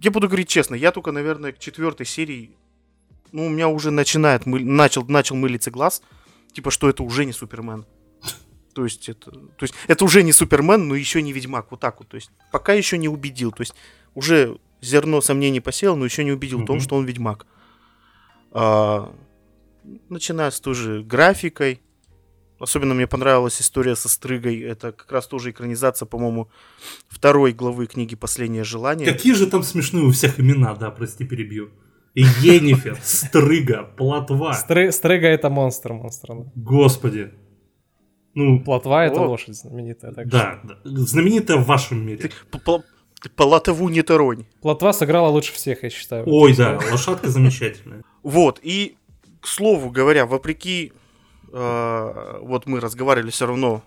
я 0.00 0.10
буду 0.10 0.26
говорить 0.28 0.48
честно, 0.48 0.74
я 0.74 0.90
только, 0.90 1.12
наверное, 1.12 1.52
к 1.52 1.58
четвертой 1.58 2.06
серии, 2.06 2.56
ну, 3.30 3.46
у 3.46 3.48
меня 3.50 3.68
уже 3.68 3.90
начинает, 3.90 4.46
мыль- 4.46 4.64
начал, 4.64 5.04
начал 5.06 5.36
мылиться 5.36 5.70
глаз, 5.70 6.02
типа, 6.52 6.70
что 6.70 6.88
это 6.88 7.02
уже 7.02 7.24
не 7.26 7.32
Супермен. 7.32 7.84
То 8.74 8.84
есть 8.84 9.08
это, 9.08 9.30
то 9.30 9.62
есть 9.62 9.74
это 9.88 10.04
уже 10.04 10.22
не 10.22 10.32
Супермен, 10.32 10.88
но 10.88 10.94
еще 10.94 11.22
не 11.22 11.32
Ведьмак, 11.32 11.70
вот 11.70 11.80
так 11.80 11.98
вот. 12.00 12.08
То 12.08 12.16
есть 12.16 12.30
пока 12.50 12.72
еще 12.72 12.98
не 12.98 13.08
убедил, 13.08 13.52
то 13.52 13.62
есть 13.62 13.74
уже 14.14 14.58
зерно 14.80 15.20
сомнений 15.20 15.60
посеял, 15.60 15.96
но 15.96 16.04
еще 16.04 16.24
не 16.24 16.32
убедил 16.32 16.58
в 16.60 16.66
том, 16.66 16.80
что 16.80 16.96
он 16.96 17.04
Ведьмак. 17.04 17.46
А, 18.50 19.14
начиная 20.08 20.50
с 20.50 20.60
той 20.60 20.74
же 20.74 21.02
графикой. 21.02 21.80
Особенно 22.58 22.94
мне 22.94 23.08
понравилась 23.08 23.60
история 23.60 23.96
со 23.96 24.08
Стрыгой. 24.08 24.60
Это 24.60 24.92
как 24.92 25.10
раз 25.10 25.26
тоже 25.26 25.50
экранизация, 25.50 26.06
по-моему, 26.06 26.48
второй 27.08 27.52
главы 27.52 27.86
книги 27.88 28.14
«Последнее 28.14 28.62
желание». 28.62 29.12
Какие 29.12 29.32
же 29.32 29.46
там 29.48 29.64
смешные 29.64 30.04
у 30.04 30.12
всех 30.12 30.38
имена, 30.38 30.74
да, 30.76 30.90
прости, 30.92 31.24
перебью. 31.24 31.70
Енифер, 32.14 32.98
Стрыга, 33.02 33.82
Платва. 33.96 34.52
Стры- 34.52 34.92
Стрега 34.92 35.26
это 35.28 35.48
монстр, 35.50 35.92
монстр. 35.94 36.34
да. 36.34 36.52
Господи. 36.54 37.32
Ну, 38.34 38.60
Плотва 38.64 39.04
это 39.06 39.20
О. 39.20 39.26
лошадь 39.28 39.56
знаменитая. 39.56 40.12
так 40.12 40.28
да, 40.28 40.60
да. 40.64 40.78
знаменитая 40.84 41.58
в 41.58 41.66
вашем 41.66 42.06
мире. 42.06 42.30
П- 42.50 42.58
по- 42.58 42.82
По 43.36 43.42
латову 43.42 43.88
не 43.88 44.02
торонь. 44.02 44.46
что 44.50 44.60
Плотва 44.62 44.92
сыграла 44.92 45.28
лучше 45.28 45.52
всех, 45.52 45.82
я 45.82 45.90
считаю. 45.90 46.24
Ой, 46.26 46.56
да, 46.56 46.78
лошадка 46.90 47.28
замечательная. 47.28 48.02
Вот, 48.22 48.58
и, 48.62 48.96
к 49.40 49.46
слову 49.46 49.90
говоря, 49.90 50.24
вопреки, 50.26 50.92
э, 51.52 52.38
вот 52.42 52.66
мы 52.66 52.80
разговаривали 52.80 53.30
все 53.30 53.46
равно 53.46 53.82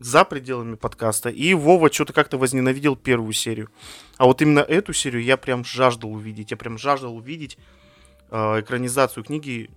за 0.00 0.24
пределами 0.24 0.76
подкаста, 0.76 1.28
и 1.28 1.54
Вова 1.54 1.90
что-то 1.90 2.12
как-то 2.12 2.38
возненавидел 2.38 2.94
первую 2.94 3.32
серию. 3.32 3.68
А 4.16 4.26
вот 4.26 4.42
именно 4.42 4.60
эту 4.60 4.92
серию 4.92 5.22
я 5.24 5.36
прям 5.36 5.64
жаждал 5.64 6.12
увидеть. 6.12 6.50
Я 6.52 6.56
прям 6.56 6.78
жаждал 6.78 7.16
увидеть 7.16 7.58
э, 8.30 8.60
экранизацию 8.60 9.24
книги, 9.24 9.70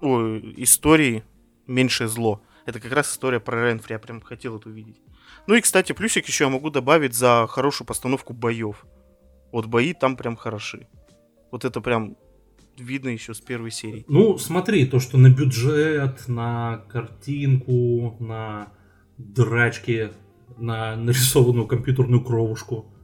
ой, 0.00 0.54
истории 0.56 1.22
«Меньшее 1.66 2.08
зло». 2.08 2.40
Это 2.70 2.78
как 2.78 2.92
раз 2.92 3.10
история 3.10 3.40
про 3.40 3.68
Ренфри, 3.68 3.94
я 3.94 3.98
прям 3.98 4.20
хотел 4.20 4.56
это 4.56 4.68
увидеть. 4.68 4.94
Ну 5.48 5.56
и, 5.56 5.60
кстати, 5.60 5.92
плюсик 5.92 6.28
еще 6.28 6.44
я 6.44 6.50
могу 6.50 6.70
добавить 6.70 7.14
за 7.14 7.48
хорошую 7.48 7.84
постановку 7.84 8.32
боев. 8.32 8.86
Вот 9.50 9.66
бои 9.66 9.92
там 9.92 10.16
прям 10.16 10.36
хороши. 10.36 10.86
Вот 11.50 11.64
это 11.64 11.80
прям 11.80 12.16
видно 12.78 13.08
еще 13.08 13.34
с 13.34 13.40
первой 13.40 13.72
серии. 13.72 14.04
Ну, 14.06 14.38
смотри, 14.38 14.86
то, 14.86 15.00
что 15.00 15.18
на 15.18 15.30
бюджет, 15.30 16.28
на 16.28 16.84
картинку, 16.88 18.16
на 18.20 18.68
драчки, 19.18 20.12
на 20.56 20.94
нарисованную 20.94 21.66
компьютерную 21.66 22.24
кровушку, 22.24 22.94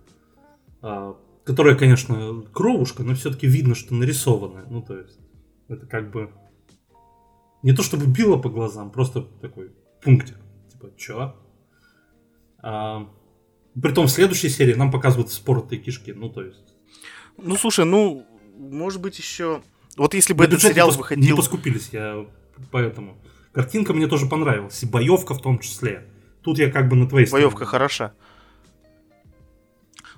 а, 0.80 1.16
которая, 1.42 1.75
конечно, 1.75 2.44
кровушка, 2.52 3.02
но 3.02 3.16
все-таки 3.16 3.49
видно, 3.49 3.75
что 3.75 3.96
нарисованная. 3.96 4.66
Ну, 4.70 4.82
то 4.82 4.96
есть, 4.96 5.18
это 5.66 5.87
как 5.87 6.12
бы 6.12 6.30
не 7.66 7.73
то 7.73 7.82
чтобы 7.82 8.06
било 8.06 8.37
по 8.37 8.49
глазам, 8.49 8.92
просто 8.92 9.23
такой 9.23 9.73
пунктик. 10.00 10.37
Типа, 10.70 10.90
чё? 10.96 11.35
А, 12.62 13.08
притом 13.82 14.06
в 14.06 14.11
следующей 14.11 14.49
серии 14.50 14.75
нам 14.75 14.92
показывают 14.92 15.32
споротые 15.32 15.80
кишки. 15.80 16.12
Ну, 16.12 16.28
то 16.30 16.42
есть, 16.42 16.75
Ну, 17.37 17.56
слушай, 17.56 17.85
ну, 17.85 18.25
может 18.56 19.00
быть, 19.00 19.18
еще... 19.18 19.62
Вот 19.96 20.14
если 20.14 20.32
бы 20.32 20.44
этот 20.44 20.62
не 20.62 20.68
сериал 20.70 20.90
пос- 20.90 20.92
Не 20.92 20.96
выходил... 20.99 21.37
поскупились, 21.37 21.88
я 21.90 22.25
поэтому. 22.70 23.18
Картинка 23.52 23.92
мне 23.94 24.06
тоже 24.06 24.26
понравилась, 24.26 24.80
и 24.85 24.87
боевка 24.87 25.35
в 25.35 25.42
том 25.42 25.58
числе. 25.58 26.08
Тут 26.42 26.58
я 26.58 26.70
как 26.70 26.88
бы 26.88 26.94
на 26.94 27.08
твоей 27.08 27.28
Боевка 27.28 27.64
стороне. 27.64 27.70
хороша. 27.70 28.12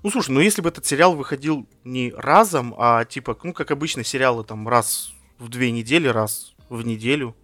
Ну, 0.02 0.10
слушай, 0.10 0.32
ну 0.32 0.40
если 0.40 0.60
бы 0.60 0.68
этот 0.68 0.84
сериал 0.84 1.16
выходил 1.16 1.66
не 1.82 2.12
разом, 2.14 2.74
а 2.76 3.06
типа, 3.06 3.38
ну, 3.42 3.54
как 3.54 3.70
обычно, 3.70 4.04
сериалы 4.04 4.44
там 4.44 4.68
раз 4.68 5.12
в 5.38 5.48
две 5.48 5.70
недели, 5.70 6.08
раз 6.08 6.54
в 6.68 6.84
неделю, 6.87 7.37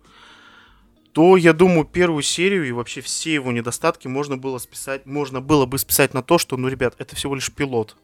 то, 1.13 1.37
я 1.37 1.53
думаю, 1.53 1.85
первую 1.85 2.23
серию 2.23 2.67
и 2.67 2.73
вообще 2.73 3.01
все 3.01 3.35
его 3.35 3.53
недостатки 3.53 4.09
можно 4.09 4.37
было 4.37 4.59
списать, 4.59 5.07
можно 5.07 5.41
было 5.41 5.65
бы 5.65 5.79
списать 5.79 6.13
на 6.13 6.23
то, 6.23 6.39
что, 6.39 6.57
ну, 6.57 6.69
ребят, 6.69 6.97
это 6.99 7.15
всего 7.15 7.35
лишь 7.35 7.53
пилот. 7.53 7.97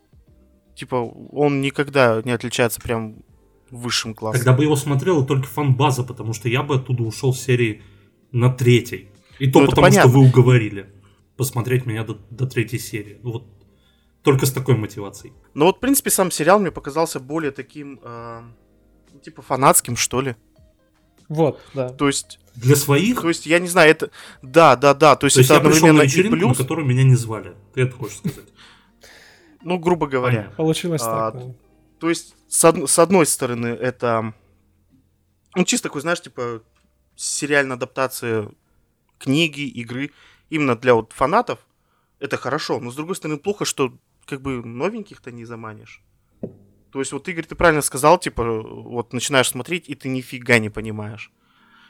Типа, 0.76 0.94
он 1.32 1.60
никогда 1.60 2.22
не 2.24 2.30
отличается 2.30 2.80
прям 2.80 3.16
высшим 3.70 4.14
классом. 4.14 4.38
Тогда 4.40 4.56
бы 4.56 4.62
его 4.62 4.76
смотрела 4.76 5.26
только 5.26 5.46
фан-база, 5.46 6.04
потому 6.04 6.32
что 6.32 6.48
я 6.48 6.62
бы 6.62 6.76
оттуда 6.76 7.02
ушел 7.02 7.34
с 7.34 7.40
серии 7.40 7.82
на 8.32 8.50
третьей. 8.52 9.08
И 9.38 9.50
то 9.50 9.60
Ну, 9.60 9.66
потому, 9.66 9.86
понятно. 9.86 10.10
что 10.10 10.18
вы 10.18 10.26
уговорили 10.26 10.86
посмотреть 11.36 11.86
меня 11.86 12.04
до, 12.04 12.18
до 12.30 12.46
третьей 12.46 12.78
серии. 12.78 13.18
Ну, 13.22 13.32
Вот 13.32 13.46
только 14.22 14.46
с 14.46 14.52
такой 14.52 14.76
мотивацией. 14.76 15.32
Но 15.54 15.66
вот, 15.66 15.78
в 15.78 15.80
принципе, 15.80 16.10
сам 16.10 16.30
сериал 16.30 16.60
мне 16.60 16.70
показался 16.70 17.20
более 17.20 17.50
таким, 17.50 17.98
э, 18.02 18.42
ну, 19.12 19.18
типа, 19.20 19.42
фанатским, 19.42 19.96
что 19.96 20.20
ли. 20.20 20.36
Вот, 21.30 21.60
да. 21.74 21.88
То 21.90 22.08
есть, 22.08 22.40
Для 22.56 22.74
своих, 22.74 23.22
то 23.22 23.28
есть, 23.28 23.46
я 23.46 23.60
не 23.60 23.68
знаю, 23.68 23.92
это... 23.92 24.10
Да, 24.42 24.74
да, 24.74 24.94
да, 24.94 25.14
то 25.14 25.26
есть, 25.26 25.36
то 25.36 25.40
есть 25.40 25.50
это 25.50 25.62
я 25.62 25.70
пришел 25.70 25.88
на 25.92 26.02
вечеринку, 26.02 26.34
на 26.34 26.42
плюс, 26.42 26.58
которую 26.58 26.86
меня 26.86 27.04
не 27.04 27.14
звали. 27.14 27.54
Ты 27.72 27.82
это 27.82 27.94
хочешь 27.94 28.18
сказать? 28.18 28.48
ну, 29.62 29.78
грубо 29.78 30.08
говоря. 30.08 30.52
Получилось 30.56 31.02
А, 31.04 31.30
так. 31.30 31.42
То 32.00 32.08
есть, 32.08 32.34
с 32.48 32.98
одной 32.98 33.26
стороны, 33.26 33.68
это... 33.68 34.34
Ну, 35.54 35.64
чисто 35.64 35.88
такой, 35.88 36.00
знаешь, 36.00 36.20
типа, 36.20 36.62
сериальная 37.14 37.76
адаптация 37.76 38.50
книги, 39.18 39.68
игры. 39.68 40.10
Именно 40.48 40.74
для 40.74 40.94
вот 40.94 41.12
фанатов 41.12 41.60
это 42.18 42.36
хорошо. 42.36 42.80
Но, 42.80 42.90
с 42.90 42.96
другой 42.96 43.14
стороны, 43.14 43.38
плохо, 43.38 43.64
что 43.64 43.96
как 44.26 44.42
бы 44.42 44.64
новеньких-то 44.64 45.30
не 45.30 45.44
заманишь. 45.44 46.02
То 46.92 46.98
есть, 46.98 47.12
вот, 47.12 47.28
Игорь, 47.28 47.44
ты 47.44 47.54
правильно 47.54 47.82
сказал, 47.82 48.18
типа, 48.18 48.44
вот 48.62 49.12
начинаешь 49.12 49.48
смотреть, 49.48 49.88
и 49.88 49.94
ты 49.94 50.08
нифига 50.08 50.58
не 50.58 50.70
понимаешь. 50.70 51.32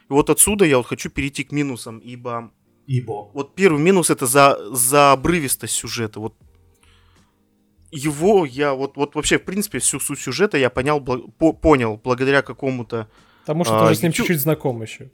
И 0.08 0.12
вот 0.12 0.28
отсюда 0.28 0.64
я 0.64 0.76
вот 0.76 0.86
хочу 0.86 1.10
перейти 1.10 1.44
к 1.44 1.52
минусам, 1.52 1.98
ибо 1.98 2.52
Ибо. 2.86 3.30
вот 3.32 3.54
первый 3.54 3.80
минус 3.80 4.10
это 4.10 4.26
за, 4.26 4.58
за 4.74 5.12
обрывистость 5.12 5.74
сюжета. 5.74 6.20
Вот 6.20 6.34
его 7.92 8.44
я 8.44 8.74
вот, 8.74 8.96
вот 8.96 9.14
вообще, 9.14 9.38
в 9.38 9.44
принципе, 9.44 9.78
всю 9.78 10.00
суть 10.00 10.20
сюжета 10.20 10.58
я 10.58 10.70
понял, 10.70 11.00
бла- 11.00 11.30
по- 11.38 11.52
понял 11.52 12.00
благодаря 12.02 12.42
какому-то... 12.42 13.08
Потому 13.42 13.64
что 13.64 13.76
а, 13.76 13.80
ты 13.80 13.84
уже 13.86 13.94
с 13.94 14.02
ним 14.02 14.10
YouTube- 14.10 14.16
чуть-чуть 14.26 14.40
знаком 14.40 14.82
еще. 14.82 15.10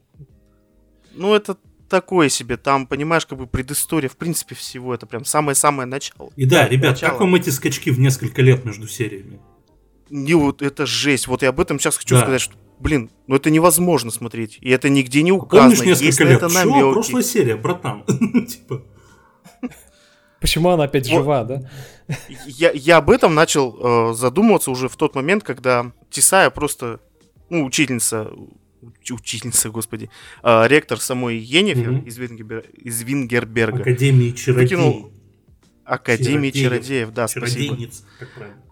Ну, 1.15 1.35
это 1.35 1.57
такое 1.89 2.29
себе. 2.29 2.57
Там, 2.57 2.87
понимаешь, 2.87 3.25
как 3.25 3.39
бы 3.39 3.47
предыстория, 3.47 4.09
в 4.09 4.17
принципе, 4.17 4.55
всего. 4.55 4.95
Это 4.95 5.07
прям 5.07 5.25
самое-самое 5.25 5.87
начало. 5.87 6.31
И 6.37 6.45
да, 6.45 6.69
ребят, 6.69 6.93
начало. 6.93 7.11
как 7.11 7.21
вам 7.21 7.35
эти 7.37 7.51
скачки 7.51 7.91
в 7.91 7.99
несколько 7.99 8.43
лет 8.43 8.65
между 8.65 8.89
сериями? 8.89 9.41
Не, 10.11 10.35
вот 10.35 10.63
это 10.63 10.87
жесть. 10.87 11.27
Вот 11.27 11.43
я 11.43 11.49
об 11.51 11.61
этом 11.61 11.79
сейчас 11.79 11.97
хочу 11.97 12.15
Да. 12.15 12.23
сказать, 12.23 12.41
что, 12.41 12.55
блин, 12.79 13.11
ну 13.27 13.37
это 13.37 13.51
невозможно 13.51 14.11
смотреть. 14.11 14.59
И 14.61 14.71
это 14.71 14.89
нигде 14.89 15.23
не 15.23 15.33
указано. 15.33 15.71
Помнишь 15.71 15.85
несколько 15.87 16.05
Есть 16.07 16.21
на 16.21 16.25
лет? 16.25 16.37
это 16.43 16.49
Чё? 16.51 16.55
намеки. 16.65 16.93
Прошлая 16.93 17.23
серия, 17.23 17.57
братан. 17.57 18.05
Типа, 18.47 18.83
Почему 20.41 20.69
она 20.69 20.85
опять 20.85 21.09
Вот. 21.11 21.17
жива, 21.19 21.45
да? 21.45 21.63
Я, 22.47 22.71
я 22.73 22.99
об 22.99 23.11
этом 23.11 23.35
начал 23.35 24.11
э, 24.11 24.15
задумываться 24.15 24.71
уже 24.71 24.89
в 24.89 24.97
тот 24.97 25.15
момент, 25.15 25.43
когда 25.43 25.93
Тисая 26.11 26.51
просто, 26.51 27.01
ну, 27.49 27.65
учительница, 27.65 28.31
уч- 28.83 29.13
учительница, 29.15 29.71
господи, 29.71 30.11
э, 30.45 30.69
ректор 30.69 31.01
самой 31.01 31.39
Йеннифер 31.39 31.91
Мгм. 31.91 32.05
из, 32.05 32.19
Вингебер- 32.19 32.67
из 32.75 33.03
Вингерберга, 33.03 33.81
Академии 33.81 34.31
чародеев. 34.33 34.71
Выкинул 34.79 35.13
Академии 35.85 36.51
Чародеев. 36.51 36.65
чародеев, 36.85 37.11
да, 37.13 37.29
спасибо. 37.29 37.65
Чародейниц, 37.65 38.05
как 38.21 38.35
правильно. 38.35 38.63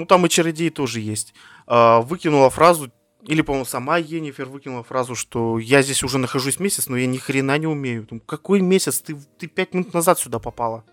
Ну, 0.00 0.06
там 0.06 0.24
и 0.24 0.30
чародеи 0.30 0.70
тоже 0.70 1.00
есть. 1.00 1.34
А, 1.66 2.00
выкинула 2.00 2.48
фразу, 2.48 2.90
или, 3.26 3.42
по-моему, 3.42 3.66
сама 3.66 3.98
Енифер 3.98 4.46
выкинула 4.46 4.82
фразу, 4.82 5.14
что 5.14 5.58
я 5.58 5.82
здесь 5.82 6.02
уже 6.02 6.16
нахожусь 6.16 6.58
месяц, 6.58 6.88
но 6.88 6.96
я 6.96 7.06
ни 7.06 7.18
хрена 7.18 7.58
не 7.58 7.66
умею. 7.66 8.06
Думаю, 8.06 8.22
какой 8.24 8.62
месяц? 8.62 9.00
Ты, 9.02 9.18
ты 9.38 9.46
пять 9.46 9.74
минут 9.74 9.92
назад 9.92 10.18
сюда 10.18 10.38
попала. 10.38 10.86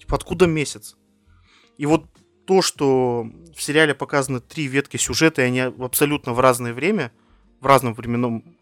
Типа, 0.00 0.16
откуда 0.16 0.48
месяц? 0.48 0.96
И 1.78 1.86
вот 1.86 2.06
то, 2.44 2.60
что 2.60 3.24
в 3.54 3.62
сериале 3.62 3.94
показаны 3.94 4.40
три 4.40 4.66
ветки 4.66 4.96
сюжета, 4.96 5.42
и 5.42 5.44
они 5.44 5.60
абсолютно 5.60 6.32
в 6.32 6.40
разное 6.40 6.74
время, 6.74 7.12
в 7.60 7.66
разном 7.66 7.94
временном 7.94 8.56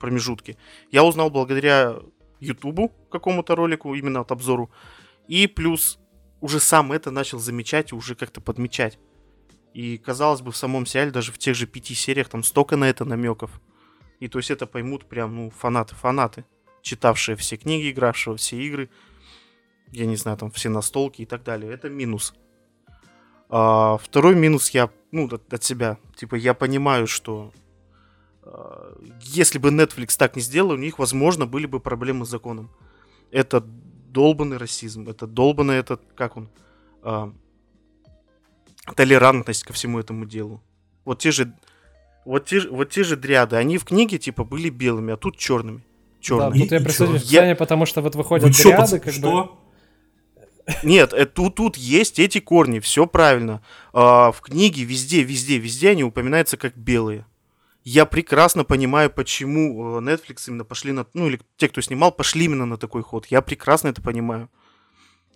промежутке, 0.00 0.56
я 0.90 1.04
узнал 1.04 1.30
благодаря 1.30 2.00
Ютубу, 2.40 2.90
какому-то 3.12 3.54
ролику, 3.54 3.94
именно 3.94 4.22
от 4.22 4.32
обзору, 4.32 4.72
и 5.28 5.46
плюс 5.46 6.00
уже 6.44 6.60
сам 6.60 6.92
это 6.92 7.10
начал 7.10 7.38
замечать 7.38 7.90
и 7.90 7.94
уже 7.94 8.14
как-то 8.14 8.42
подмечать. 8.42 8.98
И, 9.72 9.96
казалось 9.96 10.42
бы, 10.42 10.52
в 10.52 10.56
самом 10.58 10.84
сериале, 10.84 11.10
даже 11.10 11.32
в 11.32 11.38
тех 11.38 11.56
же 11.56 11.66
пяти 11.66 11.94
сериях, 11.94 12.28
там 12.28 12.42
столько 12.42 12.76
на 12.76 12.84
это 12.84 13.06
намеков. 13.06 13.62
И 14.20 14.28
то 14.28 14.38
есть 14.38 14.50
это 14.50 14.66
поймут 14.66 15.06
прям, 15.06 15.34
ну, 15.34 15.50
фанаты-фанаты, 15.50 16.44
читавшие 16.82 17.36
все 17.36 17.56
книги, 17.56 17.90
игравшие 17.90 18.36
все 18.36 18.58
игры, 18.58 18.90
я 19.90 20.04
не 20.04 20.16
знаю, 20.16 20.36
там, 20.36 20.50
все 20.50 20.68
настолки 20.68 21.22
и 21.22 21.24
так 21.24 21.44
далее. 21.44 21.72
Это 21.72 21.88
минус. 21.88 22.34
А, 23.48 23.96
второй 23.96 24.34
минус 24.34 24.68
я, 24.68 24.90
ну, 25.12 25.26
от, 25.26 25.50
от 25.50 25.64
себя. 25.64 25.96
Типа, 26.14 26.34
я 26.34 26.52
понимаю, 26.52 27.06
что 27.06 27.54
а, 28.42 28.94
если 29.22 29.58
бы 29.58 29.70
Netflix 29.70 30.18
так 30.18 30.36
не 30.36 30.42
сделал, 30.42 30.72
у 30.72 30.76
них, 30.76 30.98
возможно, 30.98 31.46
были 31.46 31.64
бы 31.64 31.80
проблемы 31.80 32.26
с 32.26 32.28
законом. 32.28 32.70
Это 33.30 33.64
долбанный 34.14 34.56
расизм, 34.56 35.08
это 35.10 35.26
долбанный 35.26 35.76
этот, 35.76 36.00
как 36.16 36.36
он, 36.38 36.48
а, 37.02 37.32
толерантность 38.96 39.64
ко 39.64 39.72
всему 39.72 39.98
этому 39.98 40.24
делу. 40.24 40.62
Вот 41.04 41.18
те 41.18 41.30
же, 41.30 41.52
вот 42.24 42.46
те, 42.46 42.60
же- 42.60 42.70
вот 42.70 42.90
те 42.90 43.02
же 43.04 43.16
дряды, 43.16 43.56
они 43.56 43.76
в 43.78 43.84
книге 43.84 44.18
типа 44.18 44.44
были 44.44 44.70
белыми, 44.70 45.12
а 45.12 45.16
тут 45.16 45.36
черными. 45.36 45.78
Да, 45.78 45.82
Черными. 46.20 46.62
тут 46.62 46.72
я 46.72 46.78
И- 46.78 46.84
чё? 46.84 47.18
к 47.18 47.20
Сане, 47.24 47.54
потому 47.54 47.84
что 47.86 48.00
вот 48.00 48.14
выходят 48.14 48.44
Вы 48.46 48.52
чё, 48.54 48.62
дряды, 48.70 48.80
пацаны, 48.80 49.00
как 49.00 49.14
бы... 49.14 49.18
что? 49.18 49.60
Нет, 50.82 51.12
э, 51.12 51.26
тут, 51.26 51.56
тут 51.56 51.76
есть 51.76 52.18
эти 52.18 52.40
корни, 52.40 52.78
все 52.80 53.06
правильно. 53.06 53.60
А, 53.92 54.32
в 54.32 54.40
книге 54.40 54.84
везде, 54.84 55.22
везде, 55.22 55.58
везде 55.58 55.90
они 55.90 56.02
упоминаются 56.04 56.56
как 56.56 56.74
белые. 56.76 57.26
Я 57.84 58.06
прекрасно 58.06 58.64
понимаю, 58.64 59.10
почему 59.10 59.98
э, 59.98 60.00
Netflix 60.00 60.48
именно 60.48 60.64
пошли 60.64 60.92
на... 60.92 61.06
Ну, 61.12 61.28
или 61.28 61.38
те, 61.58 61.68
кто 61.68 61.82
снимал, 61.82 62.12
пошли 62.12 62.46
именно 62.46 62.64
на 62.64 62.78
такой 62.78 63.02
ход. 63.02 63.26
Я 63.26 63.42
прекрасно 63.42 63.88
это 63.88 64.00
понимаю. 64.00 64.48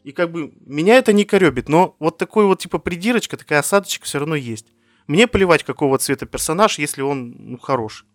И 0.03 0.13
как 0.13 0.33
бы 0.33 0.55
меня 0.65 0.97
это 0.97 1.13
не 1.13 1.25
коребит, 1.25 1.69
но 1.69 1.95
вот 1.99 2.17
такой 2.17 2.47
вот 2.47 2.61
типа 2.61 2.79
придирочка, 2.79 3.37
такая 3.37 3.59
осадочка 3.59 4.07
все 4.07 4.19
равно 4.19 4.35
есть. 4.35 4.67
Мне 5.07 5.27
плевать, 5.27 5.63
какого 5.63 5.99
цвета 5.99 6.25
персонаж, 6.25 6.79
если 6.79 7.03
он 7.03 7.35
ну, 7.39 7.59
хорош. 7.59 8.07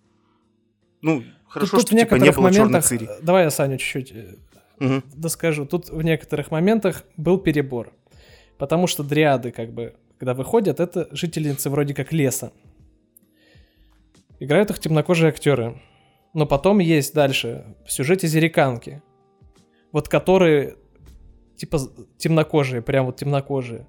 Ну, 1.01 1.21
Тут, 1.21 1.31
хорошо, 1.47 1.77
тут 1.77 1.87
что 1.87 1.97
типа 1.97 2.15
не 2.15 2.31
было 2.31 2.51
черной 2.51 2.65
моментах... 2.65 2.85
цири. 2.85 3.09
Давай 3.21 3.43
я 3.43 3.51
Саню 3.51 3.77
чуть-чуть 3.77 4.11
э, 4.13 4.35
Мгм. 4.79 5.03
доскажу. 5.13 5.67
Тут 5.67 5.89
в 5.89 6.01
некоторых 6.01 6.49
моментах 6.49 7.03
был 7.17 7.37
перебор. 7.37 7.93
Потому 8.57 8.87
что 8.87 9.03
дриады, 9.03 9.51
как 9.51 9.73
бы, 9.73 9.95
когда 10.17 10.33
выходят, 10.33 10.79
это 10.79 11.07
жительницы 11.11 11.69
вроде 11.69 11.93
как 11.93 12.11
леса. 12.11 12.51
Играют 14.43 14.69
их 14.71 14.79
темнокожие 14.79 15.29
актеры. 15.29 15.81
Но 16.33 16.45
потом 16.45 16.79
есть 16.79 17.13
дальше 17.13 17.75
в 17.85 17.91
сюжете 17.91 18.27
зериканки. 18.27 19.01
Вот 19.91 20.09
которые 20.09 20.75
типа 21.55 21.79
темнокожие, 22.17 22.81
прям 22.81 23.05
вот 23.05 23.15
темнокожие. 23.15 23.87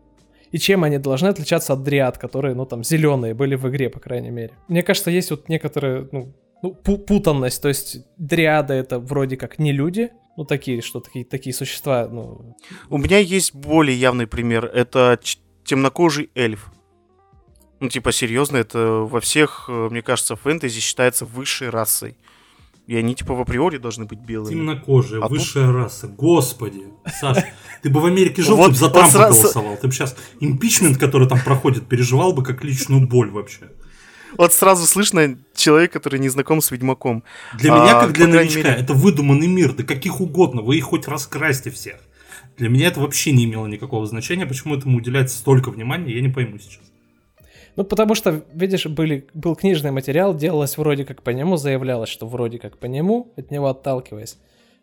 И 0.52 0.58
чем 0.58 0.84
они 0.84 0.98
должны 0.98 1.28
отличаться 1.28 1.72
от 1.72 1.82
дриад, 1.82 2.18
которые, 2.18 2.54
ну, 2.54 2.66
там, 2.66 2.84
зеленые 2.84 3.34
были 3.34 3.56
в 3.56 3.68
игре, 3.68 3.90
по 3.90 3.98
крайней 3.98 4.30
мере. 4.30 4.52
Мне 4.68 4.84
кажется, 4.84 5.10
есть 5.10 5.30
вот 5.30 5.48
некоторая, 5.48 6.06
ну, 6.12 6.32
ну, 6.62 6.76
пу- 6.84 6.98
путанность. 6.98 7.60
То 7.60 7.68
есть 7.68 7.98
дриады 8.16 8.74
это 8.74 9.00
вроде 9.00 9.36
как 9.36 9.58
не 9.58 9.72
люди, 9.72 10.10
ну, 10.36 10.44
такие, 10.44 10.82
что 10.82 11.00
такие, 11.00 11.24
такие 11.24 11.52
существа, 11.52 12.06
ну, 12.08 12.54
У 12.90 12.98
меня 12.98 13.18
есть 13.18 13.54
более 13.54 13.98
явный 13.98 14.28
пример. 14.28 14.66
Это 14.66 15.18
темнокожий 15.64 16.30
эльф. 16.36 16.70
Ну, 17.84 17.90
типа, 17.90 18.12
серьезно, 18.12 18.56
это 18.56 18.78
во 19.06 19.20
всех, 19.20 19.66
э, 19.68 19.88
мне 19.90 20.00
кажется, 20.00 20.36
фэнтези 20.36 20.80
считается 20.80 21.26
высшей 21.26 21.68
расой. 21.68 22.16
И 22.86 22.96
они, 22.96 23.14
типа, 23.14 23.34
в 23.34 23.40
априори 23.42 23.76
должны 23.76 24.06
быть 24.06 24.20
белыми. 24.20 24.54
Темнокожая, 24.54 25.20
А 25.20 25.28
тут- 25.28 25.32
высшая 25.36 25.70
раса. 25.70 26.06
Господи, 26.08 26.84
Саш, 27.20 27.36
ты 27.82 27.90
бы 27.90 28.00
в 28.00 28.06
Америке 28.06 28.40
жил, 28.40 28.56
Вот- 28.56 28.68
ты 28.68 28.72
бы 28.72 28.78
за 28.78 28.88
Трампа 28.88 29.10
сразу- 29.10 29.42
голосовал. 29.42 29.76
Ты 29.76 29.86
бы 29.88 29.92
сейчас 29.92 30.16
импичмент, 30.40 30.96
который 30.96 31.28
там 31.28 31.38
проходит, 31.44 31.86
переживал 31.86 32.32
бы 32.32 32.42
как 32.42 32.64
личную 32.64 33.06
боль 33.06 33.30
вообще. 33.30 33.70
Вот 34.38 34.54
сразу 34.54 34.86
слышно 34.86 35.36
человек, 35.54 35.92
который 35.92 36.18
не 36.18 36.30
знаком 36.30 36.62
с 36.62 36.70
Ведьмаком. 36.70 37.22
Для 37.58 37.74
А, 37.74 37.82
меня, 37.82 38.00
как 38.00 38.12
для 38.14 38.28
новичка, 38.28 38.60
мере- 38.60 38.80
это 38.80 38.94
выдуманный 38.94 39.46
мир, 39.46 39.74
да 39.74 39.82
каких 39.84 40.22
угодно, 40.22 40.62
вы 40.62 40.78
их 40.78 40.84
хоть 40.84 41.06
раскрасьте 41.06 41.70
всех. 41.70 41.96
Для 42.56 42.70
меня 42.70 42.86
это 42.88 43.00
вообще 43.00 43.32
не 43.32 43.44
имело 43.44 43.66
никакого 43.66 44.06
значения, 44.06 44.46
почему 44.46 44.74
этому 44.74 44.96
уделяется 44.96 45.36
столько 45.36 45.70
внимания, 45.70 46.14
я 46.14 46.22
не 46.22 46.30
пойму 46.30 46.58
сейчас. 46.58 46.80
Ну, 47.76 47.84
потому 47.84 48.14
что, 48.14 48.44
видишь, 48.52 48.86
были, 48.86 49.26
был 49.34 49.56
книжный 49.56 49.90
материал, 49.90 50.34
делалось 50.34 50.78
вроде 50.78 51.04
как 51.04 51.22
по 51.22 51.30
нему, 51.30 51.56
заявлялось, 51.56 52.08
что 52.08 52.26
вроде 52.26 52.58
как 52.58 52.78
по 52.78 52.86
нему, 52.86 53.32
от 53.36 53.50
него 53.50 53.66
отталкиваясь. 53.66 54.38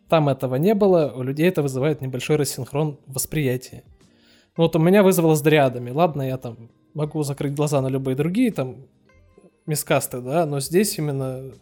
Там 0.08 0.28
этого 0.28 0.56
не 0.56 0.74
было, 0.74 1.10
у 1.16 1.22
людей 1.22 1.48
это 1.48 1.62
вызывает 1.62 2.02
небольшой 2.02 2.36
рассинхрон 2.36 2.98
восприятия. 3.06 3.82
Ну, 4.58 4.64
вот 4.64 4.76
у 4.76 4.78
меня 4.78 5.02
вызвало 5.02 5.34
с 5.34 5.40
дриадами. 5.40 5.90
Ладно, 5.90 6.20
я 6.22 6.36
там 6.36 6.70
могу 6.92 7.22
закрыть 7.22 7.54
глаза 7.54 7.80
на 7.80 7.88
любые 7.88 8.14
другие 8.14 8.52
там 8.52 8.84
мискасты, 9.64 10.20
да, 10.20 10.44
но 10.44 10.60
здесь 10.60 10.98
именно... 10.98 11.52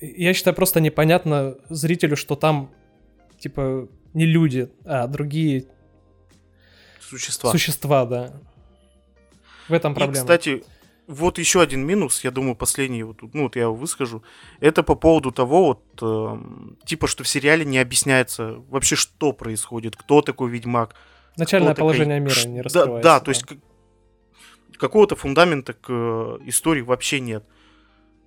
Я 0.00 0.34
считаю, 0.34 0.54
просто 0.54 0.80
непонятно 0.80 1.56
зрителю, 1.70 2.16
что 2.16 2.36
там, 2.36 2.70
типа, 3.38 3.88
не 4.12 4.26
люди, 4.26 4.70
а 4.84 5.06
другие 5.06 5.64
Существа. 7.00 7.50
существа, 7.50 8.04
да. 8.04 8.40
В 9.68 9.72
этом 9.72 9.92
И, 9.92 9.94
проблема. 9.96 10.14
кстати, 10.24 10.64
вот 11.06 11.38
еще 11.38 11.60
один 11.60 11.86
минус, 11.86 12.22
я 12.24 12.30
думаю, 12.30 12.54
последний, 12.54 13.02
вот, 13.02 13.22
ну 13.34 13.44
вот 13.44 13.56
я 13.56 13.62
его 13.62 13.74
выскажу. 13.74 14.22
Это 14.60 14.82
по 14.82 14.94
поводу 14.94 15.30
того, 15.32 15.64
вот, 15.66 16.02
эм, 16.02 16.76
типа, 16.84 17.06
что 17.06 17.24
в 17.24 17.28
сериале 17.28 17.64
не 17.64 17.78
объясняется 17.78 18.62
вообще, 18.68 18.94
что 18.96 19.32
происходит, 19.32 19.96
кто 19.96 20.20
такой 20.22 20.50
ведьмак. 20.50 20.94
Начальное 21.36 21.74
положение 21.74 22.20
такая- 22.20 22.20
мира 22.20 22.34
Ш- 22.34 22.48
не 22.48 22.56
да, 22.58 22.62
раскрывается. 22.64 23.02
Да, 23.08 23.20
то 23.20 23.30
есть 23.30 23.44
как- 23.44 23.58
какого-то 24.78 25.16
фундамента 25.16 25.72
к 25.72 25.86
э, 25.88 26.38
истории 26.46 26.82
вообще 26.82 27.20
нет. 27.20 27.44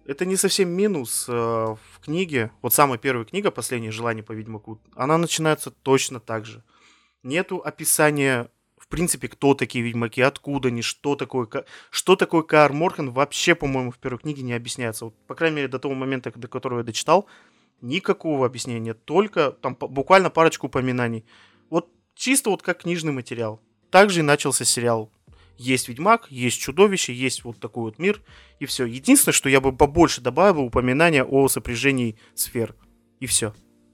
Это 0.05 0.25
не 0.25 0.35
совсем 0.35 0.69
минус 0.69 1.25
э, 1.29 1.31
в 1.33 1.99
книге. 2.03 2.51
Вот 2.61 2.73
самая 2.73 2.97
первая 2.97 3.25
книга, 3.25 3.51
«Последнее 3.51 3.91
желание 3.91 4.23
по 4.23 4.31
Ведьмаку», 4.31 4.81
она 4.95 5.17
начинается 5.17 5.69
точно 5.71 6.19
так 6.19 6.45
же. 6.45 6.63
Нету 7.23 7.57
описания, 7.63 8.49
в 8.81 8.87
принципе, 8.87 9.27
кто 9.27 9.53
такие 9.53 9.85
ведьмаки, 9.85 10.21
откуда 10.21 10.69
они, 10.69 10.81
что 10.81 11.15
такое, 11.15 11.47
что 11.91 12.15
такое 12.15 12.41
Каар 12.41 12.73
Морхан, 12.73 13.11
вообще, 13.11 13.53
по-моему, 13.53 13.91
в 13.91 13.99
первой 13.99 14.17
книге 14.17 14.41
не 14.41 14.53
объясняется. 14.53 15.05
Вот, 15.05 15.13
по 15.27 15.35
крайней 15.35 15.57
мере, 15.57 15.67
до 15.67 15.77
того 15.77 15.93
момента, 15.93 16.31
до 16.35 16.47
которого 16.47 16.79
я 16.79 16.83
дочитал, 16.83 17.27
никакого 17.81 18.47
объяснения 18.47 18.95
только 18.95 19.51
там 19.51 19.75
буквально 19.79 20.31
парочку 20.31 20.65
упоминаний. 20.65 21.25
Вот 21.69 21.89
чисто 22.15 22.49
вот 22.49 22.63
как 22.63 22.79
книжный 22.81 23.13
материал. 23.13 23.61
Также 23.91 24.21
и 24.21 24.23
начался 24.23 24.65
сериал. 24.65 25.11
Есть 25.57 25.87
Ведьмак, 25.87 26.25
есть 26.31 26.59
чудовище, 26.59 27.13
есть 27.13 27.43
вот 27.43 27.59
такой 27.59 27.83
вот 27.83 27.99
мир, 27.99 28.19
и 28.59 28.65
все. 28.65 28.85
Единственное, 28.85 29.33
что 29.33 29.47
я 29.47 29.61
бы 29.61 29.77
побольше 29.77 30.21
добавил, 30.21 30.63
упоминания 30.63 31.23
о 31.23 31.47
сопряжении 31.49 32.17
сфер. 32.33 32.73
И 33.19 33.27
все. 33.27 33.53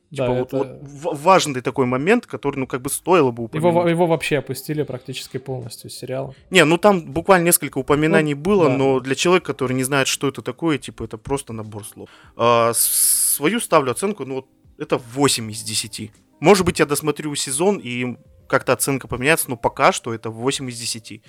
Типа 0.09 0.25
Да, 0.25 0.29
вот, 0.31 0.53
это- 0.53 0.79
вот 0.81 1.19
важный 1.19 1.61
такой 1.61 1.85
момент, 1.85 2.25
который, 2.25 2.57
ну, 2.57 2.67
как 2.67 2.81
бы 2.81 2.89
стоило 2.89 3.31
бы 3.31 3.43
Его, 3.43 3.45
упомянуть. 3.69 3.89
его 3.91 4.07
вообще 4.07 4.37
опустили 4.37 4.83
практически 4.83 5.37
полностью 5.37 5.89
из 5.89 5.97
сериала. 5.97 6.33
Не, 6.49 6.63
ну 6.63 6.77
там 6.77 7.01
буквально 7.11 7.43
несколько 7.45 7.77
упоминаний 7.77 8.33
Ну, 8.33 8.41
было, 8.41 8.69
да. 8.69 8.77
но 8.77 8.99
для 9.01 9.15
человека, 9.15 9.47
который 9.47 9.73
не 9.73 9.83
знает, 9.83 10.07
что 10.07 10.27
это 10.29 10.41
такое, 10.41 10.77
типа, 10.77 11.03
это 11.03 11.17
просто 11.17 11.51
набор 11.51 11.83
слов. 11.85 12.09
А, 12.37 12.71
свою 12.73 13.59
ставлю 13.59 13.91
оценку, 13.91 14.25
ну, 14.25 14.35
вот 14.35 14.47
это 14.77 14.97
8 14.97 15.51
из 15.51 15.61
10. 15.63 16.11
Может 16.39 16.65
быть, 16.65 16.79
я 16.79 16.85
досмотрю 16.85 17.35
сезон, 17.35 17.77
и 17.83 18.15
как-то 18.47 18.71
оценка 18.73 19.07
поменяется, 19.09 19.49
но 19.49 19.57
пока 19.57 19.91
что 19.91 20.13
это 20.13 20.29
8 20.29 20.69
из 20.69 20.79
10. 20.79 21.21